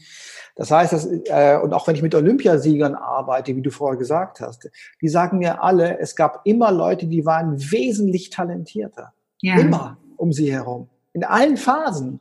Das 0.56 0.72
heißt, 0.72 0.94
dass, 0.94 1.06
äh, 1.06 1.60
und 1.62 1.74
auch 1.74 1.88
wenn 1.88 1.96
ich 1.96 2.02
mit 2.02 2.16
Olympiasiegern 2.16 2.96
arbeite, 2.96 3.56
wie 3.56 3.62
du 3.62 3.72
vorher 3.72 3.98
gesagt 3.98 4.40
hast, 4.40 4.70
die 5.02 5.10
sagen 5.10 5.40
mir 5.40 5.64
alle, 5.64 6.00
es 6.00 6.16
gab 6.16 6.42
immer 6.46 6.72
Leute, 6.72 7.08
die 7.08 7.26
waren 7.26 7.60
wesentlich 7.72 8.30
talentierter. 8.30 9.14
Ja. 9.42 9.60
Immer 9.60 9.98
um 10.18 10.32
sie 10.32 10.52
herum. 10.52 10.90
In 11.14 11.24
allen 11.24 11.58
Phasen. 11.58 12.20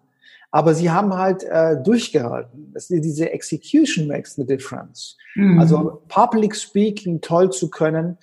Aber 0.51 0.75
sie 0.75 0.91
haben 0.91 1.15
halt 1.15 1.45
äh, 1.45 1.83
durchgehalten. 1.83 2.73
Das, 2.75 2.89
diese 2.89 3.31
Execution 3.31 4.07
makes 4.07 4.35
the 4.35 4.45
difference. 4.45 5.17
Mhm. 5.35 5.59
Also 5.59 6.03
Public 6.09 6.55
Speaking 6.57 7.21
toll 7.21 7.51
zu 7.51 7.71
können, 7.71 8.19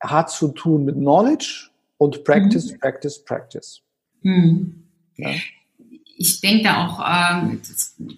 hat 0.00 0.30
zu 0.30 0.48
tun 0.48 0.84
mit 0.84 0.94
Knowledge 0.94 1.70
und 1.98 2.24
Practice, 2.24 2.72
mhm. 2.72 2.78
Practice, 2.78 3.24
Practice. 3.24 3.80
Mhm. 4.22 4.84
Ja 5.16 5.30
ich 6.16 6.40
denke 6.40 6.64
da 6.64 6.84
auch 6.84 7.00
ähm, 7.00 7.60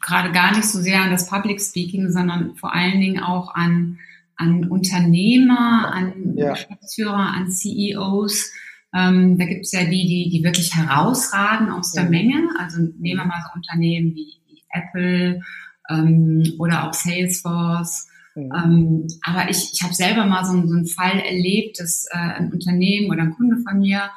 gerade 0.01 0.33
gar 0.33 0.55
nicht 0.55 0.65
so 0.65 0.81
sehr 0.81 1.03
an 1.03 1.11
das 1.11 1.29
Public 1.29 1.61
Speaking, 1.61 2.11
sondern 2.11 2.57
vor 2.57 2.75
allen 2.75 3.01
Dingen 3.01 3.23
auch 3.23 3.55
an, 3.55 3.99
an 4.37 4.69
Unternehmer, 4.69 5.93
an 5.93 6.35
ja. 6.37 6.53
Geschäftsführer, 6.53 7.35
an 7.35 7.51
CEOs. 7.51 8.53
Ähm, 8.95 9.39
da 9.39 9.45
gibt 9.45 9.65
es 9.65 9.73
ja 9.73 9.85
die, 9.85 10.07
die, 10.07 10.31
die 10.31 10.45
wirklich 10.45 10.75
herausragen 10.75 11.71
aus 11.71 11.93
der 11.93 12.05
ja. 12.05 12.11
Menge. 12.11 12.49
Also 12.59 12.81
nehmen 12.81 13.21
wir 13.21 13.27
mal 13.27 13.43
so 13.43 13.55
Unternehmen 13.55 14.15
wie, 14.15 14.35
wie 14.47 14.63
Apple 14.71 15.43
ähm, 15.89 16.55
oder 16.59 16.89
auch 16.89 16.93
Salesforce. 16.93 18.09
Ja. 18.35 18.65
Ähm, 18.65 19.07
aber 19.23 19.49
ich, 19.51 19.73
ich 19.73 19.83
habe 19.83 19.95
selber 19.95 20.27
mal 20.27 20.45
so, 20.45 20.53
so 20.67 20.75
einen 20.75 20.87
Fall 20.87 21.19
erlebt, 21.21 21.81
dass 21.81 22.07
äh, 22.11 22.19
ein 22.19 22.53
Unternehmen 22.53 23.11
oder 23.11 23.23
ein 23.23 23.35
Kunde 23.35 23.57
von 23.67 23.79
mir 23.79 24.11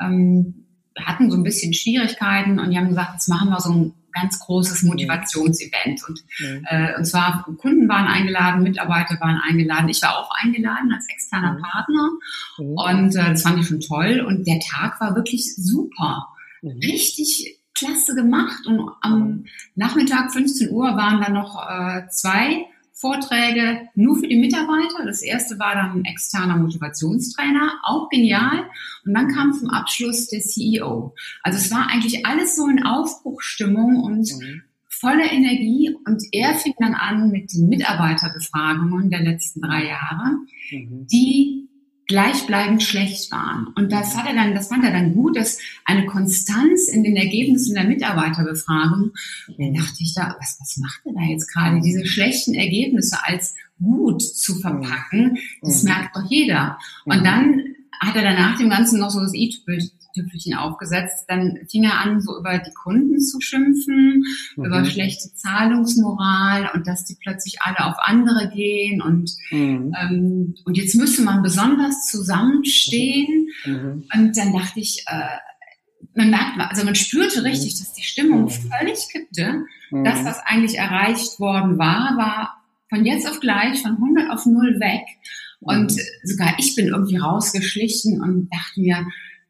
ähm, 0.00 0.65
hatten 1.04 1.30
so 1.30 1.36
ein 1.36 1.42
bisschen 1.42 1.74
Schwierigkeiten 1.74 2.58
und 2.58 2.70
die 2.70 2.78
haben 2.78 2.88
gesagt, 2.88 3.14
jetzt 3.14 3.28
machen 3.28 3.50
wir 3.50 3.60
so 3.60 3.72
ein 3.72 3.94
ganz 4.16 4.40
großes 4.40 4.82
Motivationsevent. 4.82 6.02
Und, 6.08 6.24
mhm. 6.38 6.64
äh, 6.68 6.96
und 6.96 7.04
zwar 7.04 7.44
Kunden 7.58 7.88
waren 7.88 8.06
eingeladen, 8.06 8.62
Mitarbeiter 8.62 9.18
waren 9.20 9.40
eingeladen. 9.46 9.88
Ich 9.88 10.02
war 10.02 10.18
auch 10.18 10.30
eingeladen 10.42 10.92
als 10.92 11.06
externer 11.08 11.52
mhm. 11.52 11.62
Partner. 11.62 12.10
Mhm. 12.58 12.74
Und 12.74 13.16
äh, 13.16 13.30
das 13.30 13.42
fand 13.42 13.60
ich 13.60 13.66
schon 13.66 13.80
toll. 13.80 14.24
Und 14.26 14.46
der 14.46 14.58
Tag 14.60 15.00
war 15.00 15.14
wirklich 15.14 15.54
super. 15.56 16.28
Mhm. 16.62 16.80
Richtig 16.82 17.60
klasse 17.74 18.14
gemacht. 18.14 18.66
Und 18.66 18.90
am 19.02 19.18
mhm. 19.20 19.44
Nachmittag 19.74 20.32
15 20.32 20.70
Uhr 20.70 20.96
waren 20.96 21.20
dann 21.20 21.34
noch 21.34 21.62
äh, 21.68 22.08
zwei 22.08 22.64
Vorträge 22.98 23.88
nur 23.94 24.16
für 24.16 24.26
die 24.26 24.38
Mitarbeiter. 24.38 25.04
Das 25.04 25.20
erste 25.20 25.58
war 25.58 25.74
dann 25.74 25.98
ein 25.98 26.04
externer 26.06 26.56
Motivationstrainer, 26.56 27.74
auch 27.84 28.08
genial. 28.08 28.64
Und 29.04 29.12
dann 29.12 29.28
kam 29.28 29.52
zum 29.52 29.68
Abschluss 29.68 30.28
der 30.28 30.40
CEO. 30.40 31.14
Also 31.42 31.58
es 31.58 31.70
war 31.70 31.90
eigentlich 31.90 32.24
alles 32.24 32.56
so 32.56 32.66
in 32.68 32.82
Aufbruchstimmung 32.84 34.02
und 34.02 34.32
mhm. 34.40 34.62
voller 34.88 35.30
Energie. 35.30 35.94
Und 36.06 36.22
er 36.32 36.54
fing 36.54 36.72
dann 36.78 36.94
an 36.94 37.30
mit 37.30 37.52
den 37.52 37.68
Mitarbeiterbefragungen 37.68 39.10
der 39.10 39.20
letzten 39.20 39.60
drei 39.60 39.88
Jahre, 39.88 40.38
mhm. 40.70 41.06
die 41.06 41.65
gleichbleibend 42.06 42.82
schlecht 42.82 43.30
waren. 43.32 43.68
Und 43.74 43.90
das 43.90 44.16
hat 44.16 44.26
er 44.26 44.34
dann, 44.34 44.54
das 44.54 44.68
fand 44.68 44.84
er 44.84 44.92
dann 44.92 45.14
gut, 45.14 45.36
dass 45.36 45.58
eine 45.84 46.06
Konstanz 46.06 46.88
in 46.88 47.02
den 47.02 47.16
Ergebnissen 47.16 47.74
der 47.74 47.84
Mitarbeiterbefragung, 47.84 49.12
dann 49.58 49.74
dachte 49.74 49.96
ich 50.00 50.14
da, 50.14 50.36
was, 50.38 50.56
was 50.60 50.76
macht 50.76 51.00
er 51.04 51.14
da 51.14 51.22
jetzt 51.22 51.52
gerade? 51.52 51.80
Diese 51.80 52.06
schlechten 52.06 52.54
Ergebnisse 52.54 53.18
als 53.24 53.54
gut 53.82 54.22
zu 54.22 54.54
verpacken, 54.60 55.38
das 55.62 55.82
mhm. 55.82 55.90
merkt 55.90 56.16
doch 56.16 56.30
jeder. 56.30 56.78
Und 57.04 57.20
mhm. 57.20 57.24
dann 57.24 57.62
hat 58.00 58.14
er 58.14 58.22
danach 58.22 58.56
dem 58.58 58.70
Ganzen 58.70 59.00
noch 59.00 59.10
so 59.10 59.20
das 59.20 59.34
i-Tüpfelchen 59.34 59.95
Tüpfelchen 60.16 60.54
aufgesetzt. 60.54 61.24
Dann 61.28 61.58
fing 61.70 61.84
er 61.84 62.00
an, 62.00 62.20
so 62.20 62.38
über 62.38 62.58
die 62.58 62.72
Kunden 62.72 63.20
zu 63.20 63.40
schimpfen, 63.40 64.24
mhm. 64.56 64.64
über 64.64 64.84
schlechte 64.84 65.32
Zahlungsmoral 65.34 66.70
und 66.74 66.86
dass 66.86 67.04
die 67.04 67.16
plötzlich 67.20 67.58
alle 67.60 67.86
auf 67.86 67.96
andere 67.98 68.50
gehen 68.50 69.02
und, 69.02 69.30
mhm. 69.50 69.94
ähm, 70.00 70.54
und 70.64 70.76
jetzt 70.76 70.96
müsste 70.96 71.22
man 71.22 71.42
besonders 71.42 72.06
zusammenstehen. 72.06 73.48
Mhm. 73.64 74.04
Und 74.14 74.36
dann 74.36 74.52
dachte 74.52 74.80
ich, 74.80 75.04
äh, 75.06 75.36
man 76.14 76.30
merkt, 76.30 76.58
also 76.58 76.84
man 76.84 76.94
spürte 76.94 77.44
richtig, 77.44 77.78
dass 77.78 77.92
die 77.92 78.02
Stimmung 78.02 78.48
völlig 78.48 79.08
kippte. 79.12 79.64
Das, 79.90 80.24
was 80.24 80.40
eigentlich 80.44 80.78
erreicht 80.78 81.38
worden 81.38 81.78
war, 81.78 82.16
war 82.16 82.56
von 82.88 83.04
jetzt 83.04 83.28
auf 83.28 83.40
gleich, 83.40 83.82
von 83.82 83.92
100 83.92 84.30
auf 84.30 84.46
0 84.46 84.80
weg. 84.80 85.04
Und 85.60 85.92
sogar 86.24 86.54
ich 86.58 86.74
bin 86.74 86.88
irgendwie 86.88 87.16
rausgeschlichen 87.16 88.20
und 88.20 88.48
dachte 88.52 88.80
mir, 88.80 89.06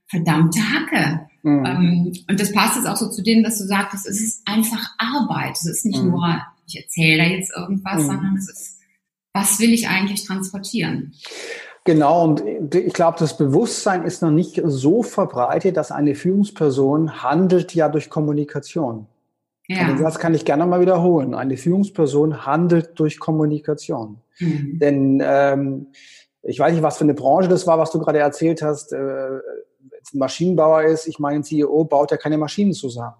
verdammte 0.08 0.60
Hacke. 0.60 1.28
Mhm. 1.42 1.64
Ähm, 1.64 2.12
und 2.28 2.40
das 2.40 2.52
passt 2.52 2.76
jetzt 2.76 2.86
auch 2.86 2.96
so 2.96 3.08
zu 3.08 3.22
dem, 3.22 3.42
dass 3.42 3.58
du 3.58 3.64
sagtest, 3.64 4.06
es 4.06 4.20
ist 4.20 4.42
einfach 4.46 4.94
Arbeit. 4.98 5.52
Es 5.52 5.66
ist 5.66 5.84
nicht 5.86 6.02
mhm. 6.02 6.10
nur, 6.10 6.42
ich 6.66 6.80
erzähle 6.82 7.18
da 7.18 7.24
jetzt 7.24 7.52
irgendwas, 7.56 8.02
mhm. 8.02 8.06
sondern 8.06 8.36
es 8.36 8.48
ist, 8.48 8.78
was 9.32 9.60
will 9.60 9.72
ich 9.72 9.88
eigentlich 9.88 10.24
transportieren? 10.24 11.12
Genau, 11.84 12.24
und 12.24 12.42
ich 12.74 12.92
glaube, 12.92 13.18
das 13.20 13.36
Bewusstsein 13.36 14.04
ist 14.04 14.20
noch 14.20 14.32
nicht 14.32 14.60
so 14.64 15.04
verbreitet, 15.04 15.76
dass 15.76 15.92
eine 15.92 16.16
Führungsperson 16.16 17.22
handelt 17.22 17.74
ja 17.74 17.88
durch 17.88 18.10
Kommunikation. 18.10 19.06
Ja. 19.68 19.88
Und 19.88 20.00
das 20.00 20.18
kann 20.18 20.34
ich 20.34 20.44
gerne 20.44 20.66
mal 20.66 20.80
wiederholen. 20.80 21.34
Eine 21.34 21.56
Führungsperson 21.56 22.44
handelt 22.44 22.98
durch 22.98 23.20
Kommunikation. 23.20 24.18
Mhm. 24.40 24.78
Denn 24.80 25.22
ähm, 25.24 25.86
ich 26.42 26.58
weiß 26.58 26.72
nicht, 26.72 26.82
was 26.82 26.98
für 26.98 27.04
eine 27.04 27.14
Branche 27.14 27.48
das 27.48 27.66
war, 27.66 27.78
was 27.78 27.90
du 27.90 27.98
gerade 27.98 28.18
erzählt 28.18 28.62
hast. 28.62 28.92
Äh, 28.92 29.38
Maschinenbauer 30.12 30.82
ist, 30.84 31.06
ich 31.06 31.18
meine, 31.18 31.36
ein 31.36 31.44
CEO 31.44 31.84
baut 31.84 32.10
ja 32.10 32.16
keine 32.16 32.38
Maschinen 32.38 32.72
zusammen. 32.72 33.16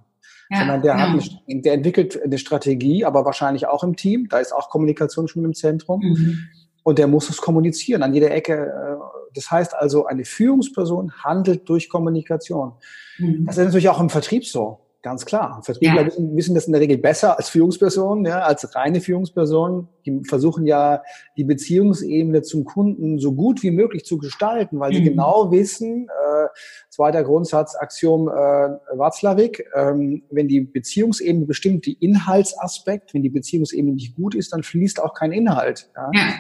Ja, 0.51 0.59
sondern 0.59 0.83
der, 0.83 0.97
ja. 0.97 1.01
hat 1.01 1.09
eine, 1.49 1.61
der 1.63 1.75
entwickelt 1.75 2.23
eine 2.23 2.39
Strategie, 2.39 3.05
aber 3.05 3.25
wahrscheinlich 3.25 3.67
auch 3.67 3.83
im 3.83 3.97
Team. 3.97 4.29
Da 4.29 4.39
ist 4.39 4.53
auch 4.53 4.71
Kommunikation 4.71 5.27
schon 5.27 5.45
im 5.45 5.55
Zentrum. 5.55 6.01
Mhm. 6.01 6.39
Und 6.85 6.99
der 6.99 7.09
muss 7.09 7.29
es 7.29 7.39
kommunizieren 7.39 8.05
an 8.05 8.15
jeder 8.15 8.31
Ecke. 8.31 8.55
Äh, 8.55 8.97
das 9.35 9.51
heißt 9.51 9.75
also, 9.75 10.07
eine 10.07 10.25
Führungsperson 10.25 11.13
handelt 11.25 11.69
durch 11.69 11.89
Kommunikation. 11.89 12.75
Mhm. 13.19 13.47
Das 13.47 13.59
ist 13.59 13.65
natürlich 13.65 13.89
auch 13.89 14.01
im 14.01 14.09
Vertrieb 14.09 14.47
so. 14.47 14.86
Ganz 15.03 15.25
klar. 15.25 15.63
Vertriebler 15.63 16.01
ja. 16.01 16.07
wissen, 16.07 16.37
wissen 16.37 16.55
das 16.55 16.67
in 16.67 16.73
der 16.73 16.81
Regel 16.81 16.99
besser 16.99 17.39
als 17.39 17.49
Führungspersonen, 17.49 18.25
ja, 18.25 18.41
als 18.41 18.75
reine 18.75 19.01
Führungspersonen. 19.01 19.89
Die 20.05 20.23
versuchen 20.25 20.67
ja, 20.67 21.03
die 21.37 21.45
Beziehungsebene 21.45 22.43
zum 22.43 22.65
Kunden 22.65 23.19
so 23.19 23.33
gut 23.33 23.63
wie 23.63 23.71
möglich 23.71 24.05
zu 24.05 24.19
gestalten, 24.19 24.81
weil 24.81 24.91
mhm. 24.91 24.97
sie 24.97 25.03
genau 25.05 25.53
wissen, 25.53 26.09
äh, 26.09 26.49
zweiter 26.91 27.23
Grundsatz, 27.23 27.77
Axiom 27.77 28.29
äh, 28.29 28.33
Watzlawick, 28.33 29.65
ähm, 29.75 30.25
wenn 30.31 30.49
die 30.49 30.63
Beziehungsebene 30.63 31.47
bestimmt, 31.47 31.87
die 31.87 31.95
Inhaltsaspekt, 31.95 33.15
wenn 33.15 33.23
die 33.23 33.31
Beziehungsebene 33.31 33.93
nicht 33.95 34.17
gut 34.17 34.35
ist, 34.35 34.53
dann 34.53 34.65
fließt 34.65 35.01
auch 35.01 35.15
kein 35.15 35.31
Inhalt. 35.31 35.89
Ja. 35.95 36.11
ja. 36.13 36.35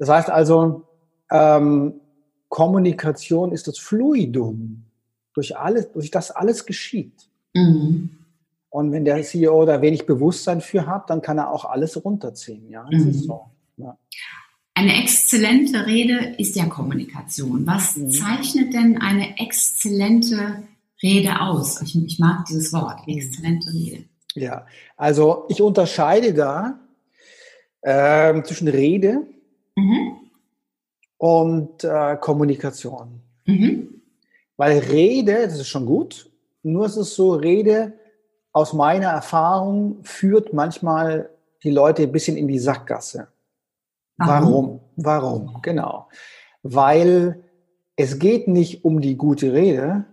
Das 0.00 0.08
heißt 0.08 0.30
also, 0.30 0.88
ähm, 1.30 2.00
Kommunikation 2.48 3.52
ist 3.52 3.68
das 3.68 3.78
Fluidum, 3.78 4.86
durch 5.34 5.56
alles, 5.56 5.92
durch 5.92 6.10
das 6.10 6.32
alles 6.32 6.66
geschieht. 6.66 7.29
Mhm. 7.54 8.10
Und 8.70 8.92
wenn 8.92 9.04
der 9.04 9.22
CEO 9.22 9.66
da 9.66 9.82
wenig 9.82 10.06
Bewusstsein 10.06 10.60
für 10.60 10.86
hat, 10.86 11.10
dann 11.10 11.22
kann 11.22 11.38
er 11.38 11.50
auch 11.50 11.64
alles 11.64 12.02
runterziehen. 12.02 12.70
Ja, 12.70 12.86
das 12.90 13.02
mhm. 13.02 13.10
ist 13.10 13.24
so. 13.24 13.50
Ja. 13.76 13.98
Eine 14.74 15.02
exzellente 15.02 15.86
Rede 15.86 16.34
ist 16.38 16.54
ja 16.56 16.66
Kommunikation. 16.66 17.66
Was 17.66 17.96
mhm. 17.96 18.10
zeichnet 18.10 18.72
denn 18.72 18.98
eine 18.98 19.38
exzellente 19.38 20.62
Rede 21.02 21.40
aus? 21.40 21.82
Ich, 21.82 22.00
ich 22.02 22.18
mag 22.20 22.46
dieses 22.46 22.72
Wort, 22.72 23.06
mhm. 23.06 23.18
exzellente 23.18 23.72
Rede. 23.72 24.04
Ja, 24.34 24.64
also 24.96 25.46
ich 25.48 25.60
unterscheide 25.60 26.32
da 26.32 26.78
äh, 27.82 28.40
zwischen 28.44 28.68
Rede 28.68 29.26
mhm. 29.74 30.16
und 31.18 31.82
äh, 31.82 32.16
Kommunikation. 32.20 33.20
Mhm. 33.46 34.02
Weil 34.56 34.78
Rede, 34.78 35.48
das 35.48 35.58
ist 35.58 35.68
schon 35.68 35.86
gut, 35.86 36.29
nur 36.62 36.86
ist 36.86 36.96
es 36.96 37.14
so, 37.14 37.32
Rede 37.32 37.92
aus 38.52 38.72
meiner 38.72 39.08
Erfahrung 39.08 40.02
führt 40.02 40.52
manchmal 40.52 41.30
die 41.62 41.70
Leute 41.70 42.02
ein 42.02 42.12
bisschen 42.12 42.36
in 42.36 42.48
die 42.48 42.58
Sackgasse. 42.58 43.28
Warum? 44.16 44.80
Warum? 44.96 45.60
Genau. 45.62 46.08
Weil 46.62 47.42
es 47.96 48.18
geht 48.18 48.48
nicht 48.48 48.84
um 48.84 49.00
die 49.00 49.16
gute 49.16 49.52
Rede 49.52 50.04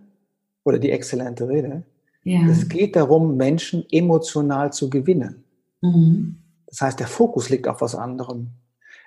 oder 0.64 0.78
die 0.78 0.90
exzellente 0.90 1.48
Rede. 1.48 1.84
Ja. 2.22 2.46
Es 2.48 2.68
geht 2.68 2.96
darum, 2.96 3.36
Menschen 3.36 3.84
emotional 3.90 4.72
zu 4.72 4.90
gewinnen. 4.90 5.44
Mhm. 5.80 6.38
Das 6.66 6.80
heißt, 6.80 7.00
der 7.00 7.06
Fokus 7.06 7.48
liegt 7.48 7.68
auf 7.68 7.80
was 7.80 7.94
anderem. 7.94 8.50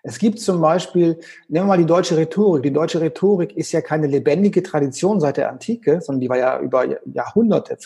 Es 0.04 0.18
gibt 0.18 0.40
zum 0.40 0.62
Beispiel, 0.62 1.20
nehmen 1.48 1.66
wir 1.66 1.70
mal 1.70 1.78
die 1.78 1.86
deutsche 1.86 2.18
Rhetorik. 2.18 2.64
Die 2.64 2.74
deutsche 2.74 3.02
Rhetorik 3.02 3.56
ist 3.56 3.72
ja 3.72 3.82
keine 3.82 4.08
lebendige 4.08 4.64
Tradition 4.64 5.20
seit 5.20 5.38
der 5.38 5.50
Antike, 5.50 6.02
sondern 6.02 6.22
die 6.22 6.30
war 6.30 6.38
ja 6.38 6.60
über 6.60 6.86
Jahrhunderte, 7.06 7.78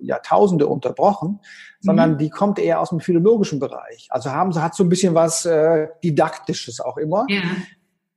Jahrtausende 0.00 0.66
unterbrochen, 0.66 1.40
sondern 1.80 2.12
mhm. 2.12 2.18
die 2.18 2.30
kommt 2.30 2.58
eher 2.58 2.80
aus 2.80 2.90
dem 2.90 3.00
philologischen 3.00 3.58
Bereich. 3.58 4.08
Also 4.10 4.30
haben 4.30 4.52
sie 4.52 4.62
hat 4.62 4.74
so 4.74 4.84
ein 4.84 4.88
bisschen 4.88 5.14
was 5.14 5.44
äh, 5.44 5.88
Didaktisches 6.02 6.80
auch 6.80 6.96
immer. 6.96 7.26
Ja. 7.28 7.42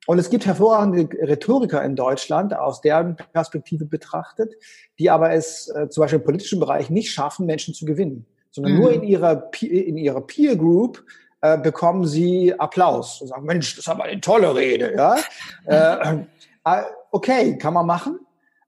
Und 0.08 0.18
es 0.18 0.30
gibt 0.30 0.46
hervorragende 0.46 1.08
Rhetoriker 1.22 1.84
in 1.84 1.96
Deutschland 1.96 2.56
aus 2.56 2.82
deren 2.82 3.18
Perspektive 3.34 3.86
betrachtet, 3.86 4.56
die 4.98 5.10
aber 5.10 5.32
es 5.32 5.68
äh, 5.70 5.90
zum 5.90 6.02
Beispiel 6.02 6.20
im 6.20 6.26
politischen 6.26 6.60
Bereich 6.60 6.90
nicht 6.90 7.12
schaffen, 7.12 7.46
Menschen 7.46 7.74
zu 7.74 7.86
gewinnen, 7.86 8.26
sondern 8.50 8.74
mhm. 8.74 8.80
nur 8.80 8.92
in 8.94 9.04
ihrer, 9.04 9.52
in 9.62 9.98
ihrer 9.98 10.22
Peer 10.22 10.56
Group 10.56 11.04
äh, 11.42 11.58
bekommen 11.58 12.06
sie 12.06 12.54
Applaus 12.58 13.22
und 13.22 13.28
sagen, 13.28 13.46
Mensch, 13.46 13.76
das 13.76 13.86
ist 13.86 13.90
aber 13.90 14.04
eine 14.04 14.22
tolle 14.22 14.56
Rede. 14.56 14.94
Ja? 14.96 15.18
äh, 15.66 16.16
äh, 16.66 16.84
okay, 17.12 17.58
kann 17.58 17.74
man 17.74 17.86
machen. 17.86 18.20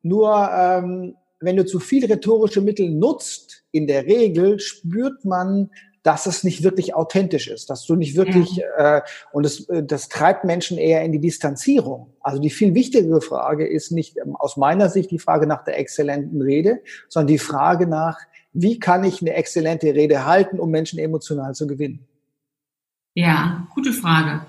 Nur 0.01 0.49
ähm, 0.51 1.15
wenn 1.39 1.55
du 1.55 1.65
zu 1.65 1.79
viel 1.79 2.05
rhetorische 2.05 2.61
Mittel 2.61 2.89
nutzt, 2.89 3.63
in 3.71 3.87
der 3.87 4.05
Regel 4.05 4.59
spürt 4.59 5.25
man, 5.25 5.69
dass 6.03 6.25
es 6.25 6.43
nicht 6.43 6.63
wirklich 6.63 6.95
authentisch 6.95 7.47
ist, 7.47 7.69
dass 7.69 7.85
du 7.85 7.95
nicht 7.95 8.17
wirklich, 8.17 8.61
äh, 8.77 9.01
und 9.31 9.43
das, 9.43 9.67
äh, 9.69 9.83
das 9.83 10.09
treibt 10.09 10.43
Menschen 10.43 10.77
eher 10.77 11.01
in 11.03 11.13
die 11.13 11.19
Distanzierung. 11.19 12.13
Also 12.19 12.41
die 12.41 12.49
viel 12.49 12.75
wichtigere 12.75 13.21
Frage 13.21 13.65
ist 13.65 13.91
nicht 13.91 14.17
ähm, 14.17 14.35
aus 14.35 14.57
meiner 14.57 14.89
Sicht 14.89 15.11
die 15.11 15.19
Frage 15.19 15.47
nach 15.47 15.63
der 15.63 15.79
exzellenten 15.79 16.41
Rede, 16.41 16.81
sondern 17.07 17.27
die 17.27 17.37
Frage 17.37 17.87
nach, 17.87 18.19
wie 18.51 18.79
kann 18.79 19.03
ich 19.05 19.21
eine 19.21 19.33
exzellente 19.33 19.95
Rede 19.95 20.25
halten, 20.25 20.59
um 20.59 20.69
Menschen 20.69 20.99
emotional 20.99 21.55
zu 21.55 21.67
gewinnen. 21.67 22.05
Ja, 23.13 23.67
gute 23.73 23.93
Frage. 23.93 24.41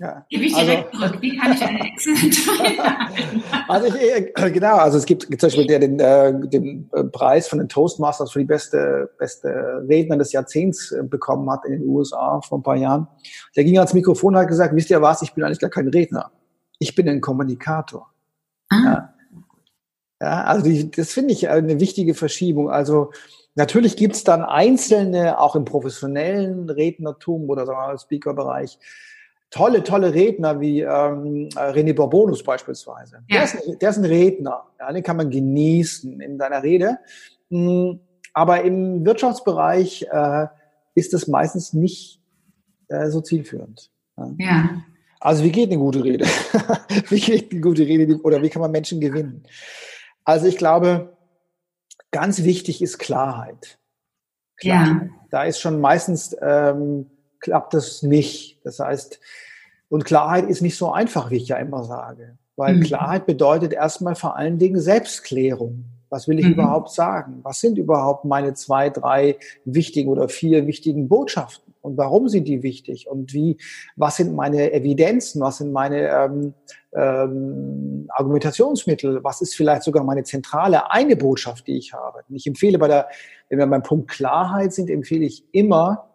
Ja. 0.00 0.24
Gebe 0.30 0.44
ich 0.44 0.54
direkt 0.54 0.94
also, 0.94 1.06
zurück. 1.06 1.22
Wie 1.22 1.36
kann 1.36 1.52
ich 1.52 1.62
eine 1.62 1.80
exzellente 1.80 2.38
Also 3.68 3.88
ich, 3.88 3.94
äh, 4.34 4.50
genau, 4.50 4.76
also 4.76 4.96
es 4.96 5.04
gibt 5.04 5.24
zum 5.24 5.38
Beispiel 5.38 5.66
der 5.66 5.78
den, 5.78 6.00
äh, 6.00 6.48
den 6.48 6.88
äh, 6.92 7.04
Preis 7.04 7.48
von 7.48 7.58
den 7.58 7.68
Toastmasters 7.68 8.32
für 8.32 8.38
die 8.38 8.46
beste, 8.46 9.10
beste 9.18 9.84
Redner 9.86 10.16
des 10.16 10.32
Jahrzehnts 10.32 10.94
bekommen 11.04 11.50
hat 11.50 11.66
in 11.66 11.72
den 11.72 11.86
USA 11.86 12.40
vor 12.40 12.58
ein 12.58 12.62
paar 12.62 12.76
Jahren. 12.76 13.08
Der 13.56 13.64
ging 13.64 13.76
ans 13.76 13.92
Mikrofon 13.92 14.34
und 14.34 14.40
hat 14.40 14.48
gesagt, 14.48 14.74
wisst 14.74 14.88
ihr 14.88 15.02
was, 15.02 15.20
ich 15.20 15.34
bin 15.34 15.44
eigentlich 15.44 15.60
gar 15.60 15.68
kein 15.68 15.88
Redner. 15.88 16.30
Ich 16.78 16.94
bin 16.94 17.06
ein 17.06 17.20
Kommunikator. 17.20 18.10
Ah. 18.70 18.82
Ja. 18.84 19.14
Ja, 20.20 20.44
also 20.44 20.64
die, 20.64 20.90
das 20.90 21.12
finde 21.12 21.32
ich 21.32 21.48
eine 21.48 21.80
wichtige 21.80 22.14
Verschiebung. 22.14 22.70
Also 22.70 23.10
natürlich 23.54 23.96
gibt's 23.96 24.22
dann 24.22 24.42
einzelne, 24.42 25.38
auch 25.40 25.56
im 25.56 25.64
professionellen 25.64 26.68
Rednertum 26.68 27.48
oder 27.48 27.66
sagen 27.66 27.92
wir 27.92 27.98
Speaker-Bereich, 27.98 28.78
tolle, 29.50 29.82
tolle 29.82 30.14
Redner 30.14 30.60
wie 30.60 30.82
ähm, 30.82 31.48
René 31.54 31.94
Bourbonus 31.94 32.42
beispielsweise. 32.42 33.22
Ja. 33.28 33.38
Der, 33.38 33.44
ist 33.44 33.54
ein, 33.54 33.78
der 33.78 33.90
ist 33.90 33.96
ein 33.96 34.04
Redner, 34.04 34.64
ja, 34.78 34.92
den 34.92 35.02
kann 35.02 35.16
man 35.16 35.30
genießen 35.30 36.20
in 36.20 36.38
seiner 36.38 36.62
Rede. 36.62 36.98
Hm, 37.50 38.00
aber 38.32 38.62
im 38.62 39.04
Wirtschaftsbereich 39.04 40.06
äh, 40.10 40.46
ist 40.94 41.14
das 41.14 41.26
meistens 41.26 41.72
nicht 41.72 42.20
äh, 42.88 43.08
so 43.08 43.20
zielführend. 43.20 43.90
Ja. 44.16 44.30
ja. 44.38 44.68
Also 45.18 45.44
wie 45.44 45.52
geht 45.52 45.70
eine 45.70 45.78
gute 45.78 46.04
Rede? 46.04 46.24
wie 47.08 47.20
geht 47.20 47.52
eine 47.52 47.60
gute 47.60 47.82
Rede 47.82 48.20
oder 48.22 48.42
wie 48.42 48.48
kann 48.48 48.62
man 48.62 48.70
Menschen 48.70 49.00
gewinnen? 49.00 49.44
Also 50.30 50.46
ich 50.46 50.58
glaube, 50.58 51.16
ganz 52.12 52.44
wichtig 52.44 52.82
ist 52.82 52.98
Klarheit. 52.98 53.80
Klarheit. 54.56 55.08
Ja. 55.08 55.16
Da 55.28 55.42
ist 55.42 55.58
schon 55.58 55.80
meistens 55.80 56.36
ähm, 56.40 57.10
klappt 57.40 57.74
das 57.74 58.04
nicht. 58.04 58.60
Das 58.62 58.78
heißt, 58.78 59.18
und 59.88 60.04
Klarheit 60.04 60.48
ist 60.48 60.62
nicht 60.62 60.76
so 60.76 60.92
einfach, 60.92 61.32
wie 61.32 61.36
ich 61.38 61.48
ja 61.48 61.56
immer 61.56 61.82
sage. 61.82 62.38
Weil 62.54 62.76
mhm. 62.76 62.82
Klarheit 62.82 63.26
bedeutet 63.26 63.72
erstmal 63.72 64.14
vor 64.14 64.36
allen 64.36 64.60
Dingen 64.60 64.80
Selbstklärung. 64.80 65.86
Was 66.10 66.28
will 66.28 66.38
ich 66.38 66.46
mhm. 66.46 66.52
überhaupt 66.52 66.92
sagen? 66.92 67.40
Was 67.42 67.60
sind 67.60 67.76
überhaupt 67.76 68.24
meine 68.24 68.54
zwei, 68.54 68.88
drei 68.88 69.36
wichtigen 69.64 70.10
oder 70.10 70.28
vier 70.28 70.64
wichtigen 70.68 71.08
Botschaften? 71.08 71.69
Und 71.80 71.96
warum 71.96 72.28
sind 72.28 72.46
die 72.46 72.62
wichtig? 72.62 73.08
Und 73.08 73.32
wie, 73.32 73.56
was 73.96 74.16
sind 74.16 74.34
meine 74.34 74.72
Evidenzen? 74.72 75.40
Was 75.40 75.58
sind 75.58 75.72
meine 75.72 76.08
ähm, 76.08 76.54
ähm, 76.94 78.06
Argumentationsmittel? 78.10 79.24
Was 79.24 79.40
ist 79.40 79.54
vielleicht 79.54 79.82
sogar 79.82 80.04
meine 80.04 80.24
zentrale 80.24 80.90
eine 80.90 81.16
Botschaft, 81.16 81.66
die 81.66 81.78
ich 81.78 81.92
habe? 81.92 82.22
Und 82.28 82.36
ich 82.36 82.46
empfehle 82.46 82.78
bei 82.78 82.88
der, 82.88 83.08
wenn 83.48 83.58
wir 83.58 83.66
beim 83.66 83.82
Punkt 83.82 84.10
Klarheit 84.10 84.72
sind, 84.72 84.90
empfehle 84.90 85.24
ich 85.24 85.44
immer, 85.52 86.10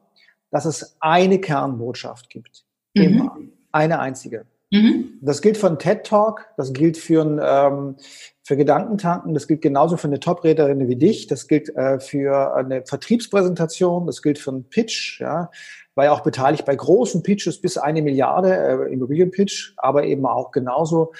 dass 0.52 0.66
es 0.66 0.98
eine 1.00 1.40
Kernbotschaft 1.40 2.30
gibt. 2.30 2.66
Mhm. 2.94 3.04
Immer. 3.04 3.38
Eine 3.72 4.00
einzige. 4.00 4.46
Mhm. 4.75 5.20
Das 5.22 5.41
gilt 5.41 5.58
für 5.58 5.67
einen 5.67 5.79
TED 5.79 6.05
Talk, 6.05 6.48
das 6.58 6.74
gilt 6.74 6.98
für, 6.98 7.22
ein, 7.22 7.39
ähm, 7.41 7.96
für 8.44 8.58
Gedankentanken, 8.58 9.34
das 9.34 9.48
gilt 9.48 9.62
genauso 9.62 9.96
für 9.96 10.08
eine 10.08 10.20
Top-Rednerin 10.20 10.88
wie 10.88 10.96
dich, 10.98 11.27
das 11.27 11.48
gilt 11.48 11.74
äh, 11.75 12.00
für 12.00 12.55
eine 12.55 12.86
Vertriebspräsentation, 12.86 14.05
das 14.05 14.22
gilt 14.22 14.38
für 14.38 14.51
einen 14.51 14.67
Pitch, 14.70 15.22
ja, 15.22 15.50
war 15.96 16.05
ja 16.05 16.12
auch 16.12 16.22
beteiligt 16.22 16.65
bei 16.65 16.75
großen 16.75 17.24
Pitches 17.24 17.62
bis 17.62 17.77
eine 17.77 18.01
Milliarde 18.01 18.53
äh, 18.53 18.94
Immobilienpitch, 18.94 19.74
aber 19.77 20.03
eben 20.03 20.25
auch 20.25 20.51
genauso 20.51 21.13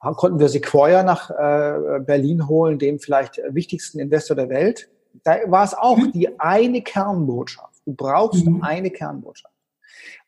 konnten 0.00 0.38
wir 0.38 0.48
Sequoia 0.48 1.02
nach 1.02 1.30
äh, 1.30 2.00
Berlin 2.00 2.48
holen, 2.48 2.78
dem 2.78 2.98
vielleicht 3.00 3.40
wichtigsten 3.48 3.98
Investor 3.98 4.36
der 4.36 4.48
Welt. 4.48 4.88
Da 5.24 5.38
war 5.46 5.64
es 5.64 5.74
auch 5.74 5.96
mhm. 5.96 6.12
die 6.12 6.38
eine 6.38 6.82
Kernbotschaft. 6.82 7.82
Du 7.86 7.94
brauchst 7.94 8.46
mhm. 8.46 8.62
eine 8.62 8.90
Kernbotschaft. 8.90 9.54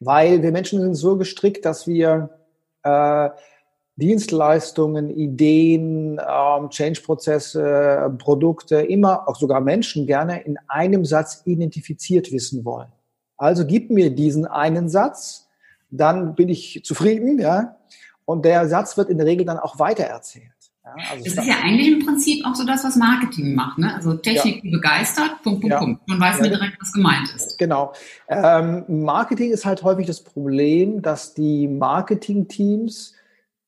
Weil 0.00 0.42
wir 0.42 0.52
Menschen 0.52 0.80
sind 0.80 0.94
so 0.94 1.16
gestrickt, 1.16 1.64
dass 1.64 1.86
wir 1.86 2.30
äh, 2.82 3.30
Dienstleistungen, 3.96 5.10
Ideen, 5.10 6.20
ähm, 6.20 6.70
Change-Prozesse, 6.70 8.14
Produkte, 8.18 8.76
immer, 8.76 9.28
auch 9.28 9.36
sogar 9.36 9.60
Menschen 9.60 10.06
gerne 10.06 10.42
in 10.42 10.56
einem 10.68 11.04
Satz 11.04 11.42
identifiziert 11.44 12.30
wissen 12.30 12.64
wollen. 12.64 12.92
Also 13.36 13.66
gib 13.66 13.90
mir 13.90 14.10
diesen 14.10 14.46
einen 14.46 14.88
Satz, 14.88 15.48
dann 15.90 16.34
bin 16.34 16.48
ich 16.48 16.82
zufrieden, 16.84 17.38
ja. 17.38 17.76
Und 18.24 18.44
der 18.44 18.68
Satz 18.68 18.96
wird 18.96 19.08
in 19.08 19.18
der 19.18 19.26
Regel 19.26 19.46
dann 19.46 19.58
auch 19.58 19.78
weitererzählt. 19.78 20.57
Ja, 20.96 21.04
also 21.12 21.24
das 21.24 21.34
ist 21.34 21.46
ja 21.46 21.56
eigentlich 21.62 21.92
im 21.92 22.04
Prinzip 22.04 22.44
auch 22.46 22.54
so 22.54 22.64
das, 22.64 22.84
was 22.84 22.96
Marketing 22.96 23.54
macht. 23.54 23.78
Ne? 23.78 23.94
Also 23.94 24.14
Technik 24.14 24.64
ja. 24.64 24.70
begeistert, 24.70 25.42
Punkt, 25.42 25.60
Punkt, 25.60 25.66
ja. 25.68 25.78
Punkt. 25.78 26.08
Man 26.08 26.20
weiß 26.20 26.38
ja. 26.38 26.48
direkt, 26.48 26.80
was 26.80 26.92
gemeint 26.92 27.34
ist. 27.34 27.58
Genau. 27.58 27.92
Ähm, 28.28 28.84
Marketing 28.88 29.50
ist 29.50 29.64
halt 29.64 29.82
häufig 29.82 30.06
das 30.06 30.22
Problem, 30.22 31.02
dass 31.02 31.34
die 31.34 31.68
Marketing-Teams 31.68 33.14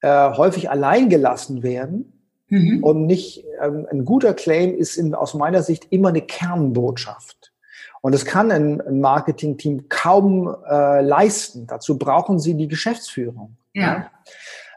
äh, 0.00 0.30
häufig 0.32 0.70
allein 0.70 1.08
gelassen 1.08 1.62
werden. 1.62 2.12
Mhm. 2.48 2.82
Und 2.82 3.06
nicht 3.06 3.44
ähm, 3.62 3.86
ein 3.90 4.04
guter 4.04 4.34
Claim 4.34 4.74
ist 4.74 4.96
in, 4.96 5.14
aus 5.14 5.34
meiner 5.34 5.62
Sicht 5.62 5.86
immer 5.90 6.08
eine 6.08 6.22
Kernbotschaft. 6.22 7.52
Und 8.00 8.12
das 8.12 8.24
kann 8.24 8.50
ein, 8.50 8.80
ein 8.80 9.00
Marketing-Team 9.00 9.88
kaum 9.88 10.54
äh, 10.68 11.02
leisten. 11.02 11.66
Dazu 11.66 11.98
brauchen 11.98 12.38
sie 12.38 12.54
die 12.54 12.68
Geschäftsführung. 12.68 13.56
ja? 13.74 14.10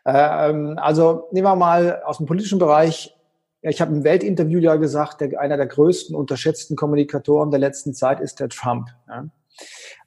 Ähm, 0.06 0.78
also 0.78 1.28
nehmen 1.32 1.48
wir 1.48 1.56
mal 1.56 2.02
aus 2.04 2.18
dem 2.18 2.26
politischen 2.26 2.60
Bereich. 2.60 3.16
Ich 3.62 3.80
habe 3.80 3.94
im 3.94 4.04
Weltinterview 4.04 4.60
ja 4.60 4.76
gesagt, 4.76 5.22
der, 5.22 5.40
einer 5.40 5.58
der 5.58 5.68
größten 5.68 6.16
unterschätzten 6.16 6.76
Kommunikatoren 6.76 7.52
der 7.52 7.60
letzten 7.60 7.94
Zeit 7.94 8.20
ist 8.20 8.40
der 8.40 8.50
Trump. 8.50 8.90
Ja. 9.08 9.26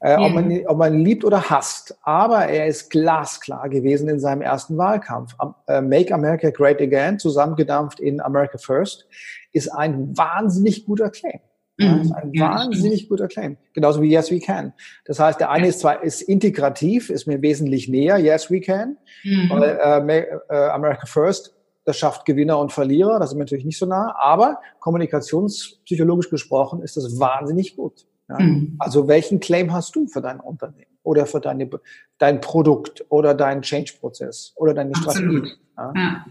Äh, 0.00 0.16
ob, 0.16 0.32
man, 0.32 0.66
ob 0.66 0.76
man 0.76 0.94
ihn 0.94 1.04
liebt 1.04 1.24
oder 1.24 1.48
hasst. 1.48 1.96
Aber 2.02 2.46
er 2.46 2.66
ist 2.66 2.90
glasklar 2.90 3.68
gewesen 3.68 4.08
in 4.08 4.20
seinem 4.20 4.42
ersten 4.42 4.76
Wahlkampf. 4.76 5.34
Äh, 5.66 5.80
Make 5.80 6.12
America 6.12 6.50
Great 6.50 6.80
Again, 6.80 7.18
zusammengedampft 7.18 8.00
in 8.00 8.20
America 8.20 8.58
First, 8.58 9.06
ist 9.52 9.68
ein 9.68 10.16
wahnsinnig 10.16 10.84
guter 10.84 11.10
Claim. 11.10 11.40
Ja, 11.78 11.92
mhm. 11.92 12.02
ist 12.02 12.12
ein 12.12 12.32
ja, 12.32 12.50
wahnsinnig 12.50 13.08
guter 13.08 13.28
Claim. 13.28 13.58
Genauso 13.74 14.00
wie 14.00 14.10
Yes 14.10 14.30
We 14.30 14.40
Can. 14.40 14.72
Das 15.04 15.20
heißt, 15.20 15.40
der 15.40 15.50
eine 15.50 15.68
ist 15.68 15.80
zwar 15.80 16.02
ist 16.02 16.22
integrativ, 16.22 17.10
ist 17.10 17.26
mir 17.26 17.42
wesentlich 17.42 17.88
näher, 17.88 18.16
Yes 18.16 18.50
We 18.50 18.60
Can. 18.60 18.96
Mhm. 19.24 19.50
Weil, 19.50 20.08
äh, 20.08 20.26
äh, 20.48 20.68
America 20.70 21.06
First, 21.06 21.54
das 21.84 21.98
schafft 21.98 22.24
Gewinner 22.24 22.58
und 22.58 22.72
Verlierer, 22.72 23.18
das 23.20 23.30
ist 23.30 23.34
mir 23.34 23.44
natürlich 23.44 23.64
nicht 23.64 23.78
so 23.78 23.86
nah, 23.86 24.14
aber 24.18 24.60
kommunikationspsychologisch 24.80 26.30
gesprochen 26.30 26.82
ist 26.82 26.96
das 26.96 27.18
wahnsinnig 27.18 27.76
gut. 27.76 28.06
Ja? 28.28 28.40
Mhm. 28.40 28.76
Also 28.78 29.06
welchen 29.06 29.38
Claim 29.38 29.72
hast 29.72 29.94
du 29.94 30.06
für 30.08 30.20
dein 30.20 30.40
Unternehmen 30.40 30.90
oder 31.02 31.26
für 31.26 31.40
deine, 31.40 31.70
dein 32.18 32.40
Produkt 32.40 33.04
oder 33.08 33.34
deinen 33.34 33.62
Change-Prozess 33.62 34.52
oder 34.56 34.74
deine 34.74 34.94
Absolut. 34.94 35.46
Strategie? 35.46 35.60
Ja? 35.76 36.24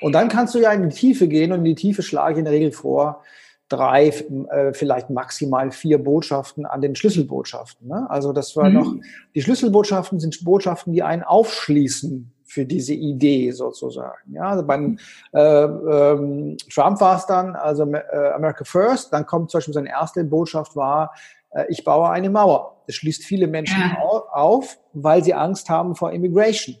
Und 0.00 0.12
dann 0.12 0.28
kannst 0.28 0.54
du 0.54 0.58
ja 0.58 0.72
in 0.72 0.88
die 0.88 0.94
Tiefe 0.94 1.28
gehen 1.28 1.52
und 1.52 1.58
in 1.58 1.64
die 1.64 1.74
Tiefe 1.74 2.02
schlage 2.02 2.34
ich 2.34 2.38
in 2.38 2.44
der 2.44 2.54
Regel 2.54 2.72
vor, 2.72 3.22
drei, 3.68 4.08
äh, 4.08 4.72
vielleicht 4.72 5.10
maximal 5.10 5.70
vier 5.72 6.02
Botschaften 6.02 6.66
an 6.66 6.80
den 6.80 6.94
Schlüsselbotschaften. 6.94 7.88
Ne? 7.88 8.06
Also 8.08 8.32
das 8.32 8.56
war 8.56 8.68
mhm. 8.68 8.74
noch, 8.74 8.94
die 9.34 9.42
Schlüsselbotschaften 9.42 10.20
sind 10.20 10.44
Botschaften, 10.44 10.92
die 10.92 11.02
einen 11.02 11.22
aufschließen 11.22 12.32
für 12.44 12.64
diese 12.64 12.94
Idee 12.94 13.50
sozusagen. 13.50 14.32
Ja, 14.32 14.50
also 14.50 14.64
beim 14.64 14.98
äh, 15.32 15.40
ähm, 15.40 16.56
Trump 16.72 17.00
war 17.00 17.16
es 17.16 17.26
dann, 17.26 17.56
also 17.56 17.82
äh, 17.92 18.32
America 18.34 18.64
First, 18.64 19.12
dann 19.12 19.26
kommt 19.26 19.50
zum 19.50 19.58
Beispiel 19.58 19.74
seine 19.74 19.90
erste 19.90 20.22
Botschaft 20.24 20.76
war, 20.76 21.12
äh, 21.50 21.64
ich 21.68 21.82
baue 21.82 22.08
eine 22.10 22.30
Mauer. 22.30 22.82
Das 22.86 22.94
schließt 22.96 23.24
viele 23.24 23.48
Menschen 23.48 23.80
ja. 23.80 23.98
auf, 24.30 24.78
weil 24.92 25.24
sie 25.24 25.34
Angst 25.34 25.68
haben 25.68 25.96
vor 25.96 26.12
Immigration. 26.12 26.76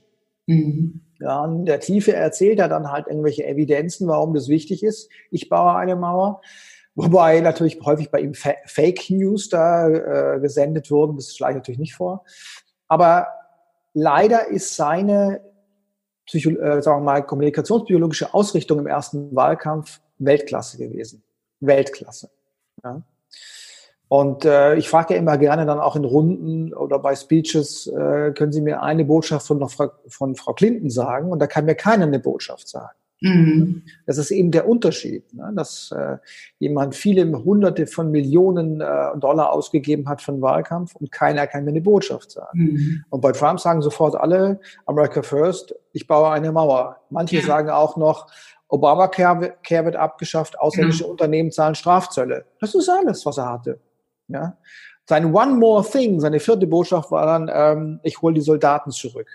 Mhm. 0.46 1.00
Ja, 1.18 1.44
in 1.46 1.64
der 1.64 1.80
Tiefe 1.80 2.12
erzählt 2.12 2.58
er 2.58 2.68
dann 2.68 2.92
halt 2.92 3.06
irgendwelche 3.06 3.46
Evidenzen, 3.46 4.06
warum 4.06 4.34
das 4.34 4.48
wichtig 4.48 4.82
ist. 4.82 5.10
Ich 5.30 5.48
baue 5.48 5.74
eine 5.74 5.96
Mauer. 5.96 6.42
Wobei 6.96 7.40
natürlich 7.40 7.78
häufig 7.84 8.10
bei 8.10 8.20
ihm 8.20 8.34
Fake 8.34 9.10
News 9.10 9.50
da 9.50 9.88
äh, 9.88 10.40
gesendet 10.40 10.90
wurden, 10.90 11.16
das 11.16 11.36
schlage 11.36 11.52
ich 11.52 11.56
natürlich 11.56 11.78
nicht 11.78 11.94
vor. 11.94 12.24
Aber 12.88 13.28
leider 13.92 14.48
ist 14.48 14.74
seine 14.76 15.42
Psycho 16.26 16.50
äh, 16.50 16.82
sagen 16.82 17.02
wir 17.02 17.04
mal, 17.04 17.22
kommunikationspsychologische 17.22 18.34
Ausrichtung 18.34 18.78
im 18.78 18.86
ersten 18.86 19.34
Wahlkampf 19.36 20.00
Weltklasse 20.18 20.78
gewesen. 20.78 21.22
Weltklasse. 21.60 22.30
Ja. 22.82 23.02
Und 24.08 24.44
äh, 24.44 24.76
ich 24.76 24.88
frage 24.88 25.14
ja 25.14 25.20
immer 25.20 25.36
gerne 25.36 25.66
dann 25.66 25.80
auch 25.80 25.96
in 25.96 26.04
Runden 26.04 26.72
oder 26.72 26.98
bei 26.98 27.14
Speeches, 27.14 27.88
äh, 27.88 28.32
können 28.32 28.52
Sie 28.52 28.60
mir 28.60 28.82
eine 28.82 29.04
Botschaft 29.04 29.46
von, 29.46 29.68
Frau, 29.68 29.90
von 30.06 30.36
Frau 30.36 30.52
Clinton 30.52 30.90
sagen? 30.90 31.30
Und 31.30 31.40
da 31.40 31.46
kann 31.46 31.64
mir 31.64 31.74
keiner 31.74 32.04
eine 32.04 32.20
Botschaft 32.20 32.68
sagen. 32.68 32.94
Mhm. 33.20 33.82
Das 34.06 34.18
ist 34.18 34.30
eben 34.30 34.50
der 34.50 34.68
Unterschied, 34.68 35.32
ne? 35.32 35.50
dass 35.54 35.90
äh, 35.90 36.18
jemand 36.58 36.94
viele 36.94 37.24
Hunderte 37.44 37.86
von 37.86 38.10
Millionen 38.10 38.80
äh, 38.80 39.18
Dollar 39.18 39.52
ausgegeben 39.52 40.08
hat 40.08 40.20
für 40.20 40.32
einen 40.32 40.42
Wahlkampf 40.42 40.94
und 40.96 41.10
keiner 41.10 41.46
kann 41.46 41.64
mir 41.64 41.70
eine 41.70 41.80
Botschaft 41.80 42.32
sagen. 42.32 42.58
Mhm. 42.58 43.04
Und 43.08 43.20
bei 43.22 43.32
Trump 43.32 43.60
sagen 43.60 43.80
sofort 43.80 44.16
alle, 44.16 44.60
America 44.84 45.22
First, 45.22 45.74
ich 45.92 46.06
baue 46.06 46.30
eine 46.30 46.52
Mauer. 46.52 47.00
Manche 47.08 47.36
ja. 47.36 47.42
sagen 47.42 47.70
auch 47.70 47.96
noch, 47.96 48.30
Obamacare 48.68 49.54
wird 49.68 49.96
abgeschafft, 49.96 50.58
ausländische 50.58 51.04
ja. 51.04 51.10
Unternehmen 51.10 51.52
zahlen 51.52 51.74
Strafzölle. 51.74 52.44
Das 52.60 52.74
ist 52.74 52.88
alles, 52.88 53.24
was 53.24 53.38
er 53.38 53.50
hatte. 53.50 53.80
Ja? 54.28 54.58
Sein 55.08 55.32
One 55.32 55.54
More 55.54 55.88
Thing, 55.88 56.20
seine 56.20 56.40
vierte 56.40 56.66
Botschaft 56.66 57.10
war 57.10 57.26
dann, 57.26 57.50
ähm, 57.52 58.00
ich 58.02 58.20
hole 58.20 58.34
die 58.34 58.40
Soldaten 58.40 58.90
zurück. 58.90 59.28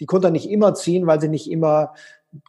Die 0.00 0.06
konnte 0.06 0.28
er 0.28 0.32
nicht 0.32 0.50
immer 0.50 0.74
ziehen, 0.74 1.06
weil 1.06 1.20
sie 1.20 1.28
nicht 1.28 1.50
immer 1.50 1.94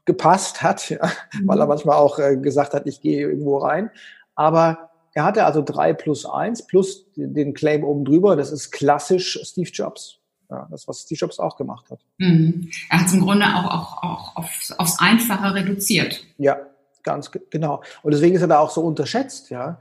gepasst 0.05 0.61
hat, 0.61 0.89
ja, 0.89 1.05
mhm. 1.33 1.47
weil 1.47 1.59
er 1.59 1.67
manchmal 1.67 1.97
auch 1.97 2.19
äh, 2.19 2.37
gesagt 2.37 2.73
hat, 2.73 2.87
ich 2.87 3.01
gehe 3.01 3.21
irgendwo 3.21 3.57
rein. 3.57 3.89
Aber 4.35 4.89
er 5.13 5.25
hatte 5.25 5.45
also 5.45 5.61
drei 5.61 5.93
plus 5.93 6.25
eins 6.25 6.65
plus 6.65 7.05
den 7.15 7.53
Claim 7.53 7.83
oben 7.83 8.05
drüber. 8.05 8.35
Das 8.35 8.51
ist 8.51 8.71
klassisch 8.71 9.39
Steve 9.43 9.69
Jobs. 9.69 10.19
Ja, 10.49 10.67
das, 10.69 10.87
was 10.87 11.01
Steve 11.01 11.19
Jobs 11.19 11.39
auch 11.39 11.55
gemacht 11.55 11.89
hat. 11.89 11.99
Mhm. 12.17 12.69
Er 12.89 12.99
hat 12.99 13.07
es 13.07 13.13
im 13.13 13.21
Grunde 13.21 13.45
auch, 13.45 13.65
auch, 13.65 14.03
auch 14.03 14.35
aufs, 14.35 14.71
aufs 14.71 14.99
Einfache 14.99 15.55
reduziert. 15.55 16.23
Ja, 16.37 16.57
ganz 17.03 17.31
genau. 17.49 17.81
Und 18.01 18.13
deswegen 18.13 18.35
ist 18.35 18.41
er 18.41 18.47
da 18.47 18.59
auch 18.59 18.71
so 18.71 18.81
unterschätzt, 18.81 19.49
ja. 19.49 19.79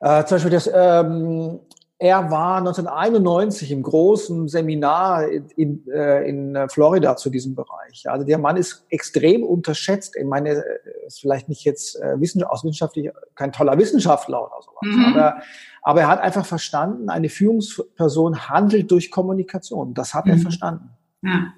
Äh, 0.00 0.24
zum 0.24 0.36
Beispiel 0.36 0.50
das, 0.50 0.70
ähm, 0.72 1.60
er 2.02 2.30
war 2.30 2.56
1991 2.56 3.70
im 3.70 3.82
großen 3.82 4.48
Seminar 4.48 5.28
in, 5.28 5.50
in, 5.54 5.88
äh, 5.92 6.26
in 6.26 6.56
Florida 6.70 7.14
zu 7.14 7.28
diesem 7.28 7.54
Bereich. 7.54 8.08
Also 8.08 8.24
der 8.24 8.38
Mann 8.38 8.56
ist 8.56 8.86
extrem 8.88 9.42
unterschätzt. 9.42 10.16
Ich 10.18 10.24
meine, 10.24 10.64
ist 11.06 11.20
vielleicht 11.20 11.50
nicht 11.50 11.62
jetzt 11.64 11.96
äh, 11.96 12.16
aus 12.46 12.64
wissenschaftlich 12.64 13.10
kein 13.34 13.52
toller 13.52 13.76
Wissenschaftler 13.76 14.42
oder 14.42 14.62
sowas, 14.62 14.96
mhm. 14.96 15.04
aber, 15.04 15.42
aber 15.82 16.00
er 16.00 16.08
hat 16.08 16.20
einfach 16.20 16.46
verstanden, 16.46 17.10
eine 17.10 17.28
Führungsperson 17.28 18.48
handelt 18.48 18.90
durch 18.90 19.10
Kommunikation. 19.10 19.92
Das 19.92 20.14
hat 20.14 20.24
mhm. 20.24 20.32
er 20.32 20.38
verstanden. 20.38 20.88
Ja. 21.20 21.52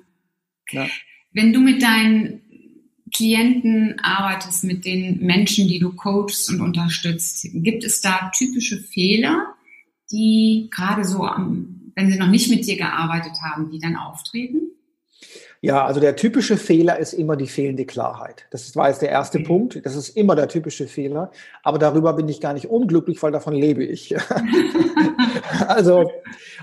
ja. 0.71 0.87
Wenn 1.31 1.53
du 1.53 1.61
mit 1.61 1.81
deinen 1.85 2.43
Klienten 3.15 4.01
arbeitest, 4.03 4.65
mit 4.65 4.85
den 4.87 5.21
Menschen, 5.21 5.69
die 5.69 5.79
du 5.79 5.95
coachst 5.95 6.51
und 6.51 6.61
unterstützt, 6.61 7.47
gibt 7.53 7.85
es 7.85 8.01
da 8.01 8.33
typische 8.37 8.79
Fehler? 8.79 9.55
Die 10.13 10.69
gerade 10.71 11.05
so, 11.05 11.21
wenn 11.21 12.11
sie 12.11 12.19
noch 12.19 12.29
nicht 12.29 12.51
mit 12.51 12.67
dir 12.67 12.77
gearbeitet 12.77 13.33
haben, 13.43 13.71
die 13.71 13.79
dann 13.79 13.97
auftreten? 13.97 14.73
Ja, 15.65 15.85
also 15.85 16.01
der 16.01 16.17
typische 16.17 16.57
Fehler 16.57 16.99
ist 16.99 17.13
immer 17.13 17.37
die 17.37 17.47
fehlende 17.47 17.87
Klarheit. 17.87 18.47
Das 18.51 18.75
war 18.75 18.89
jetzt 18.89 19.01
der 19.01 19.11
erste 19.11 19.39
okay. 19.39 19.47
Punkt. 19.47 19.87
Das 19.87 19.95
ist 19.95 20.09
immer 20.17 20.35
der 20.35 20.49
typische 20.49 20.89
Fehler. 20.89 21.31
Aber 21.63 21.79
darüber 21.79 22.15
bin 22.15 22.29
ich 22.29 22.41
gar 22.41 22.53
nicht 22.53 22.69
unglücklich, 22.69 23.23
weil 23.23 23.31
davon 23.31 23.55
lebe 23.55 23.85
ich. 23.85 24.13
also, 25.69 26.11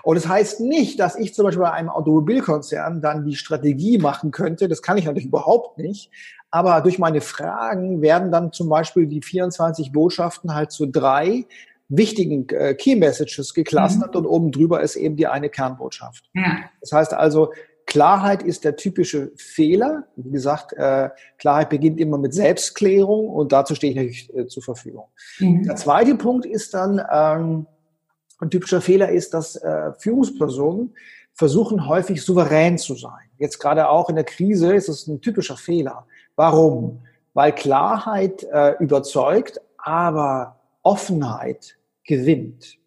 und 0.04 0.18
es 0.18 0.24
das 0.24 0.32
heißt 0.32 0.60
nicht, 0.60 1.00
dass 1.00 1.16
ich 1.16 1.34
zum 1.34 1.46
Beispiel 1.46 1.64
bei 1.64 1.72
einem 1.72 1.88
Automobilkonzern 1.88 3.02
dann 3.02 3.24
die 3.24 3.38
Strategie 3.38 4.00
machen 4.00 4.32
könnte. 4.32 4.68
Das 4.68 4.82
kann 4.82 4.98
ich 4.98 5.06
natürlich 5.06 5.28
überhaupt 5.28 5.78
nicht. 5.78 6.12
Aber 6.52 6.82
durch 6.82 7.00
meine 7.00 7.22
Fragen 7.22 8.02
werden 8.02 8.34
dann 8.34 8.52
zum 8.52 8.68
Beispiel 8.68 9.08
die 9.08 9.22
24 9.22 9.94
Botschaften 9.94 10.54
halt 10.54 10.74
zu 10.74 10.88
drei 10.88 11.46
wichtigen 11.90 12.48
äh, 12.50 12.76
Key 12.76 12.96
Messages 12.96 13.54
geclustert 13.54 14.14
mhm. 14.14 14.22
und 14.22 14.26
oben 14.28 14.52
drüber 14.52 14.82
ist 14.82 14.96
eben 14.96 15.16
die 15.16 15.28
eine 15.28 15.50
Kernbotschaft. 15.50 16.30
Ja. 16.34 16.60
Das 16.80 16.92
heißt 16.92 17.14
also, 17.14 17.52
Klarheit 17.88 18.44
ist 18.44 18.64
der 18.66 18.76
typische 18.76 19.32
Fehler. 19.36 20.04
Wie 20.16 20.30
gesagt, 20.30 20.74
äh, 20.74 21.10
Klarheit 21.40 21.70
beginnt 21.70 22.00
immer 22.00 22.20
mit 22.20 22.36
Selbstklärung 22.36 23.28
und 23.30 23.52
dazu 23.52 23.74
stehe 23.74 23.92
ich 23.92 23.98
natürlich 23.98 24.36
äh, 24.36 24.48
zur 24.48 24.62
Verfügung. 24.62 25.06
Mhm. 25.40 25.64
Der 25.64 25.76
zweite 25.76 26.14
Punkt 26.14 26.46
ist 26.46 26.76
dann, 26.76 27.02
ähm, 27.12 27.66
ein 28.38 28.52
typischer 28.52 28.80
Fehler 28.80 29.10
ist, 29.10 29.34
dass 29.34 29.56
äh, 29.56 29.92
Führungspersonen 29.98 30.94
versuchen 31.34 31.88
häufig 31.88 32.22
souverän 32.22 32.78
zu 32.78 32.94
sein. 32.94 33.32
Jetzt 33.40 33.60
gerade 33.60 33.90
auch 33.90 34.10
in 34.10 34.16
der 34.16 34.24
Krise 34.24 34.76
ist 34.76 34.88
es 34.88 35.08
ein 35.08 35.20
typischer 35.20 35.58
Fehler. 35.58 36.06
Warum? 36.36 37.02
Weil 37.34 37.54
Klarheit 37.54 38.44
äh, 38.44 38.76
überzeugt, 38.80 39.60
aber 39.78 40.60
Offenheit 40.84 41.79
gewinnt. 42.10 42.80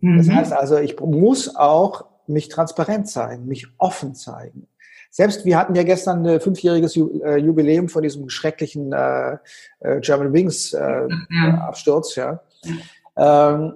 Mhm. 0.00 0.16
Das 0.16 0.30
heißt 0.30 0.52
also, 0.52 0.78
ich 0.78 0.98
muss 0.98 1.54
auch 1.54 2.06
mich 2.26 2.48
transparent 2.48 3.08
zeigen, 3.08 3.46
mich 3.46 3.66
offen 3.76 4.14
zeigen. 4.14 4.66
Selbst 5.10 5.44
wir 5.44 5.58
hatten 5.58 5.74
ja 5.74 5.82
gestern 5.82 6.26
ein 6.26 6.40
fünfjähriges 6.40 6.96
äh, 6.96 7.36
Jubiläum 7.36 7.88
von 7.88 8.02
diesem 8.02 8.28
schrecklichen 8.28 8.92
äh, 8.92 9.36
äh, 9.80 10.00
German 10.00 10.32
Wings 10.32 10.72
äh, 10.72 11.08
ja. 11.30 11.66
Absturz. 11.66 12.14
Ja. 12.16 12.40
Ähm, 13.16 13.74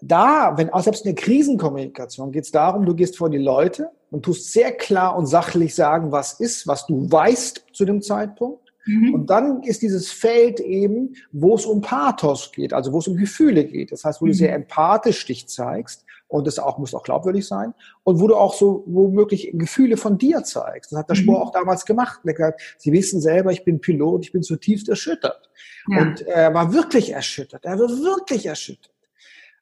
da, 0.00 0.54
wenn 0.56 0.70
auch 0.70 0.82
selbst 0.82 1.04
in 1.04 1.14
der 1.14 1.22
Krisenkommunikation 1.22 2.30
geht 2.32 2.44
es 2.44 2.52
darum, 2.52 2.84
du 2.84 2.94
gehst 2.94 3.16
vor 3.16 3.30
die 3.30 3.38
Leute 3.38 3.90
und 4.10 4.24
tust 4.24 4.52
sehr 4.52 4.72
klar 4.72 5.16
und 5.16 5.26
sachlich 5.26 5.74
sagen, 5.74 6.12
was 6.12 6.34
ist, 6.40 6.66
was 6.66 6.86
du 6.86 7.10
weißt 7.10 7.66
zu 7.72 7.84
dem 7.84 8.02
Zeitpunkt. 8.02 8.67
Mhm. 8.86 9.14
Und 9.14 9.30
dann 9.30 9.62
ist 9.62 9.82
dieses 9.82 10.10
Feld 10.10 10.60
eben, 10.60 11.14
wo 11.32 11.54
es 11.54 11.66
um 11.66 11.80
Pathos 11.80 12.52
geht, 12.52 12.72
also 12.72 12.92
wo 12.92 12.98
es 12.98 13.08
um 13.08 13.16
Gefühle 13.16 13.64
geht. 13.64 13.92
Das 13.92 14.04
heißt, 14.04 14.20
wo 14.20 14.26
mhm. 14.26 14.30
du 14.30 14.34
sehr 14.34 14.54
empathisch 14.54 15.24
dich 15.26 15.48
zeigst 15.48 16.04
und 16.28 16.46
das 16.46 16.58
auch 16.58 16.78
muss 16.78 16.94
auch 16.94 17.02
glaubwürdig 17.02 17.46
sein 17.46 17.74
und 18.04 18.20
wo 18.20 18.28
du 18.28 18.36
auch 18.36 18.54
so 18.54 18.84
womöglich 18.86 19.50
Gefühle 19.54 19.96
von 19.96 20.18
dir 20.18 20.42
zeigst. 20.42 20.92
Das 20.92 20.98
hat 20.98 21.08
der 21.08 21.16
mhm. 21.16 21.22
Spur 21.22 21.42
auch 21.42 21.52
damals 21.52 21.84
gemacht. 21.84 22.20
Er 22.24 22.34
gesagt, 22.34 22.76
Sie 22.78 22.92
wissen 22.92 23.20
selber, 23.20 23.50
ich 23.50 23.64
bin 23.64 23.80
Pilot, 23.80 24.24
ich 24.24 24.32
bin 24.32 24.42
zutiefst 24.42 24.88
erschüttert. 24.88 25.50
Ja. 25.88 26.02
Und 26.02 26.22
er 26.22 26.52
war 26.54 26.72
wirklich 26.72 27.12
erschüttert. 27.12 27.64
Er 27.64 27.78
war 27.78 27.88
wirklich 27.88 28.46
erschüttert. 28.46 28.92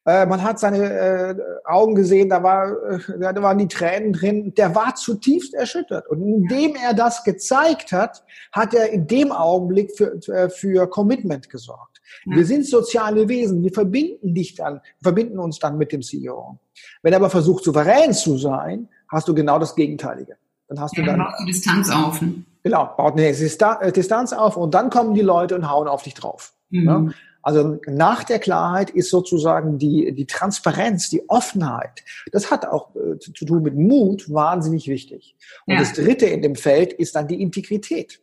Äh, 0.07 0.25
man 0.27 0.42
hat 0.42 0.61
seine 0.61 0.79
äh, 0.79 1.37
Augen 1.64 1.97
gesehen, 1.97 2.29
da, 2.29 2.42
war, 2.42 2.71
äh, 2.88 2.99
da 3.19 3.42
waren 3.42 3.59
die 3.59 3.66
Tränen 3.66 4.12
drin. 4.12 4.55
Der 4.55 4.75
war 4.75 4.95
zutiefst 4.95 5.53
erschüttert. 5.53 6.09
Und 6.09 6.23
indem 6.23 6.77
er 6.77 6.95
das 6.95 7.25
gezeigt 7.25 7.90
hat, 7.90 8.25
hat 8.53 8.73
er 8.73 8.90
in 8.90 9.09
dem 9.09 9.33
Augenblick 9.33 9.97
für, 9.97 10.14
äh, 10.29 10.49
für 10.49 10.88
Commitment 10.88 11.51
gesorgt. 11.51 12.01
Wir 12.25 12.45
sind 12.45 12.66
soziale 12.66 13.29
Wesen. 13.29 13.62
Wir 13.62 13.73
verbinden 13.73 14.33
dich 14.33 14.55
dann, 14.55 14.81
verbinden 15.03 15.38
uns 15.38 15.59
dann 15.59 15.77
mit 15.77 15.92
dem 15.92 16.03
CEO. 16.03 16.59
Wenn 17.03 17.12
er 17.12 17.19
aber 17.19 17.31
versucht, 17.31 17.64
souverän 17.64 18.12
zu 18.12 18.38
sein, 18.38 18.88
hast 19.09 19.27
du 19.27 19.35
genau 19.35 19.59
das 19.59 19.75
Gegenteilige. 19.75 20.37
Dann 20.69 20.81
hast 20.81 20.97
du 20.97 21.01
ja, 21.01 21.07
dann, 21.09 21.19
dann 21.19 21.27
baut 21.29 21.40
die 21.40 21.47
Distanz 21.47 21.90
auf. 21.90 22.23
Ne? 22.23 22.45
Genau, 22.62 22.90
baut 22.97 23.12
eine 23.14 23.33
Distanz 23.92 24.33
auf 24.33 24.57
und 24.57 24.75
dann 24.75 24.90
kommen 24.90 25.14
die 25.14 25.23
Leute 25.23 25.57
und 25.57 25.71
hauen 25.71 25.88
auf 25.88 26.03
dich 26.03 26.14
drauf. 26.14 26.53
Mhm. 26.71 26.87
Ja? 26.87 27.07
Also 27.46 27.78
nach 27.87 28.24
der 28.24 28.40
Klarheit 28.40 28.90
ist 28.90 29.09
sozusagen 29.09 29.78
die, 29.78 30.12
die 30.12 30.26
Transparenz, 30.26 31.11
die 31.11 31.28
Offenheit. 31.28 32.02
Das 32.32 32.50
hat 32.50 32.66
auch 32.66 32.88
äh, 32.96 33.20
zu 33.20 33.30
tun 33.30 33.62
mit 33.62 33.76
Mut, 33.76 34.28
wahnsinnig 34.35 34.88
wichtig. 34.88 35.37
Und 35.64 35.74
ja. 35.74 35.78
das 35.78 35.92
dritte 35.92 36.26
in 36.26 36.42
dem 36.42 36.56
Feld 36.56 36.92
ist 36.92 37.14
dann 37.14 37.28
die 37.28 37.40
Integrität. 37.40 38.20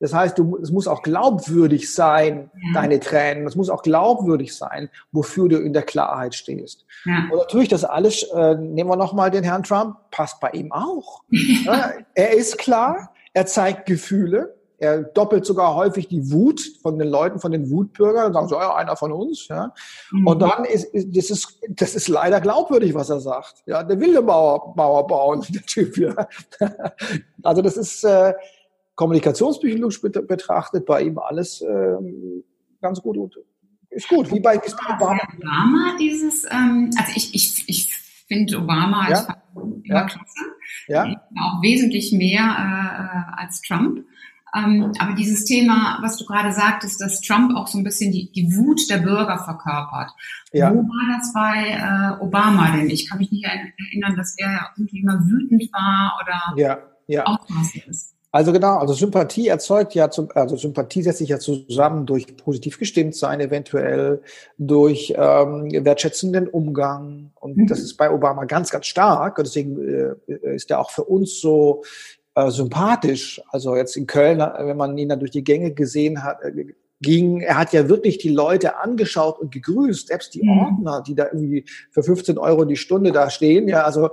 Das 0.00 0.12
heißt, 0.12 0.36
du, 0.36 0.58
es 0.60 0.72
muss 0.72 0.88
auch 0.88 1.04
glaubwürdig 1.04 1.94
sein, 1.94 2.50
ja. 2.54 2.80
deine 2.80 2.98
Tränen. 2.98 3.46
Es 3.46 3.54
muss 3.54 3.70
auch 3.70 3.84
glaubwürdig 3.84 4.56
sein, 4.56 4.90
wofür 5.12 5.48
du 5.48 5.58
in 5.58 5.72
der 5.72 5.84
Klarheit 5.84 6.34
stehst. 6.34 6.86
Ja. 7.04 7.28
Und 7.30 7.38
natürlich 7.38 7.68
das 7.68 7.84
alles, 7.84 8.24
äh, 8.34 8.56
nehmen 8.56 8.90
wir 8.90 8.96
nochmal 8.96 9.30
den 9.30 9.44
Herrn 9.44 9.62
Trump, 9.62 9.94
passt 10.10 10.40
bei 10.40 10.50
ihm 10.50 10.72
auch. 10.72 11.22
Ja. 11.64 11.92
er 12.14 12.32
ist 12.32 12.58
klar, 12.58 13.14
er 13.32 13.46
zeigt 13.46 13.86
Gefühle, 13.86 14.55
er 14.78 15.02
doppelt 15.02 15.46
sogar 15.46 15.74
häufig 15.74 16.08
die 16.08 16.30
Wut 16.30 16.60
von 16.82 16.98
den 16.98 17.08
Leuten, 17.08 17.40
von 17.40 17.52
den 17.52 17.70
Wutbürgern 17.70 18.26
und 18.26 18.32
sagen 18.34 18.48
so, 18.48 18.56
ja, 18.56 18.74
einer 18.74 18.96
von 18.96 19.12
uns, 19.12 19.48
ja. 19.48 19.72
Mhm. 20.10 20.26
Und 20.26 20.42
dann 20.42 20.64
ist, 20.64 20.84
ist, 20.94 21.16
das 21.16 21.30
ist, 21.30 21.60
das 21.68 21.94
ist 21.94 22.08
leider 22.08 22.40
glaubwürdig, 22.40 22.94
was 22.94 23.10
er 23.10 23.20
sagt. 23.20 23.62
Ja, 23.66 23.82
der 23.82 23.98
will 23.98 24.10
eine 24.10 24.20
Mauer, 24.20 24.74
Mauer 24.76 25.06
bauen, 25.06 25.44
der 25.48 25.62
Typ, 25.62 25.96
ja. 25.96 26.14
Also 27.42 27.62
das 27.62 27.76
ist, 27.76 28.04
äh, 28.04 28.34
kommunikationspsychologisch 28.96 30.00
betrachtet 30.00 30.86
bei 30.86 31.02
ihm 31.02 31.18
alles 31.18 31.60
äh, 31.60 31.96
ganz 32.80 33.00
gut 33.00 33.16
und 33.16 33.36
ist 33.90 34.08
gut, 34.08 34.32
wie 34.32 34.40
bei, 34.40 34.56
wie 34.56 34.58
bei 34.58 34.94
Obama. 34.94 35.20
Obama 35.38 35.96
dieses, 35.98 36.44
ähm, 36.50 36.90
also 36.98 37.12
ich, 37.14 37.34
ich, 37.34 37.64
ich 37.68 37.88
finde 38.26 38.58
Obama 38.58 39.08
ja? 39.08 39.26
immer 39.54 39.80
ja? 39.84 40.04
klasse. 40.04 40.40
Ja? 40.88 41.22
Auch 41.40 41.62
wesentlich 41.62 42.12
mehr 42.12 42.42
äh, 42.42 43.40
als 43.40 43.62
Trump. 43.62 44.04
Ähm, 44.54 44.92
aber 44.98 45.14
dieses 45.14 45.44
Thema, 45.44 45.98
was 46.02 46.16
du 46.16 46.24
gerade 46.24 46.52
sagtest, 46.52 47.00
dass 47.00 47.20
Trump 47.20 47.56
auch 47.56 47.66
so 47.66 47.78
ein 47.78 47.84
bisschen 47.84 48.12
die, 48.12 48.30
die 48.32 48.56
Wut 48.56 48.80
der 48.88 48.98
Bürger 48.98 49.38
verkörpert. 49.38 50.12
Ja. 50.52 50.72
Wo 50.72 50.78
war 50.78 51.18
das 51.18 51.32
bei 51.32 52.18
äh, 52.20 52.22
Obama 52.22 52.70
denn? 52.76 52.88
Ich 52.88 53.08
kann 53.08 53.18
mich 53.18 53.30
nicht 53.30 53.44
erinnern, 53.44 54.16
dass 54.16 54.36
er 54.38 54.70
irgendwie 54.76 55.00
immer 55.00 55.20
wütend 55.26 55.70
war 55.72 56.18
oder 56.22 56.60
ja, 56.60 56.78
ja. 57.06 57.38
ist. 57.88 58.16
Also 58.36 58.52
genau, 58.52 58.76
also 58.76 58.92
Sympathie 58.92 59.48
erzeugt 59.48 59.94
ja, 59.94 60.10
zum, 60.10 60.28
also 60.34 60.56
Sympathie 60.56 61.02
setzt 61.02 61.20
sich 61.20 61.30
ja 61.30 61.38
zusammen 61.38 62.04
durch 62.04 62.36
positiv 62.36 62.78
gestimmt 62.78 63.14
sein, 63.14 63.40
eventuell 63.40 64.20
durch 64.58 65.14
ähm, 65.16 65.70
wertschätzenden 65.72 66.46
Umgang 66.46 67.30
und 67.36 67.56
mhm. 67.56 67.66
das 67.66 67.78
ist 67.78 67.96
bei 67.96 68.10
Obama 68.10 68.44
ganz, 68.44 68.68
ganz 68.70 68.84
stark 68.86 69.38
und 69.38 69.46
deswegen 69.46 69.78
äh, 70.28 70.54
ist 70.54 70.70
er 70.70 70.80
auch 70.80 70.90
für 70.90 71.04
uns 71.04 71.40
so 71.40 71.82
äh, 72.36 72.50
sympathisch. 72.50 73.40
Also 73.48 73.74
jetzt 73.76 73.96
in 73.96 74.06
Köln, 74.06 74.40
äh, 74.40 74.66
wenn 74.66 74.76
man 74.76 74.96
ihn 74.98 75.08
da 75.08 75.16
durch 75.16 75.30
die 75.30 75.42
Gänge 75.42 75.72
gesehen 75.72 76.22
hat, 76.22 76.42
äh, 76.42 76.66
ging, 77.00 77.40
er 77.40 77.58
hat 77.58 77.72
ja 77.72 77.88
wirklich 77.88 78.18
die 78.18 78.28
Leute 78.28 78.76
angeschaut 78.76 79.38
und 79.38 79.52
gegrüßt, 79.52 80.08
selbst 80.08 80.34
die 80.34 80.42
mhm. 80.42 80.58
Ordner, 80.58 81.02
die 81.02 81.14
da 81.14 81.24
irgendwie 81.24 81.64
für 81.90 82.02
15 82.02 82.36
Euro 82.36 82.66
die 82.66 82.76
Stunde 82.76 83.12
da 83.12 83.30
stehen, 83.30 83.68
ja, 83.68 83.84
also 83.84 84.10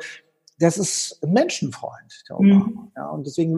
das 0.59 0.77
ist 0.77 1.19
ein 1.21 1.33
Menschenfreund, 1.33 2.23
der 2.29 2.37
Obama. 2.37 2.65
Mhm. 2.65 2.91
Ja, 2.95 3.09
und 3.09 3.27
deswegen 3.27 3.57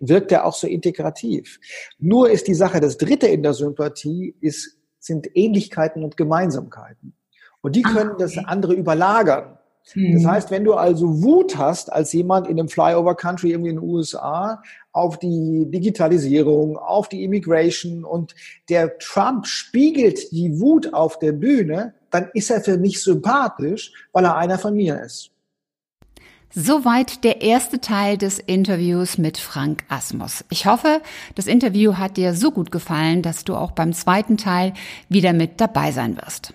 wirkt 0.00 0.30
er 0.30 0.44
auch 0.44 0.54
so 0.54 0.68
integrativ. 0.68 1.58
Nur 1.98 2.30
ist 2.30 2.46
die 2.46 2.54
Sache, 2.54 2.80
das 2.80 2.98
Dritte 2.98 3.26
in 3.26 3.42
der 3.42 3.54
Sympathie 3.54 4.36
ist, 4.40 4.78
sind 5.00 5.28
Ähnlichkeiten 5.34 6.04
und 6.04 6.16
Gemeinsamkeiten. 6.16 7.14
Und 7.62 7.74
die 7.74 7.82
können 7.82 8.16
das 8.18 8.38
andere 8.38 8.74
überlagern. 8.74 9.58
Das 9.86 9.96
mhm. 9.96 10.26
heißt, 10.26 10.50
wenn 10.50 10.64
du 10.64 10.74
also 10.74 11.22
Wut 11.22 11.58
hast 11.58 11.92
als 11.92 12.12
jemand 12.12 12.46
in 12.46 12.58
einem 12.58 12.68
Flyover 12.68 13.14
Country 13.14 13.50
irgendwie 13.50 13.70
in 13.70 13.76
den 13.76 13.84
USA 13.84 14.62
auf 14.92 15.18
die 15.18 15.66
Digitalisierung, 15.68 16.78
auf 16.78 17.08
die 17.08 17.22
Immigration 17.22 18.04
und 18.04 18.34
der 18.70 18.96
Trump 18.98 19.46
spiegelt 19.46 20.32
die 20.32 20.58
Wut 20.58 20.94
auf 20.94 21.18
der 21.18 21.32
Bühne, 21.32 21.94
dann 22.10 22.30
ist 22.32 22.50
er 22.50 22.62
für 22.62 22.78
mich 22.78 23.02
sympathisch, 23.02 23.92
weil 24.12 24.24
er 24.24 24.36
einer 24.36 24.58
von 24.58 24.74
mir 24.74 25.00
ist. 25.02 25.30
Soweit 26.56 27.24
der 27.24 27.42
erste 27.42 27.80
Teil 27.80 28.16
des 28.16 28.38
Interviews 28.38 29.18
mit 29.18 29.38
Frank 29.38 29.82
Asmus. 29.88 30.44
Ich 30.50 30.66
hoffe, 30.66 31.02
das 31.34 31.48
Interview 31.48 31.94
hat 31.94 32.16
dir 32.16 32.32
so 32.32 32.52
gut 32.52 32.70
gefallen, 32.70 33.22
dass 33.22 33.42
du 33.42 33.56
auch 33.56 33.72
beim 33.72 33.92
zweiten 33.92 34.36
Teil 34.36 34.72
wieder 35.08 35.32
mit 35.32 35.60
dabei 35.60 35.90
sein 35.90 36.16
wirst. 36.16 36.54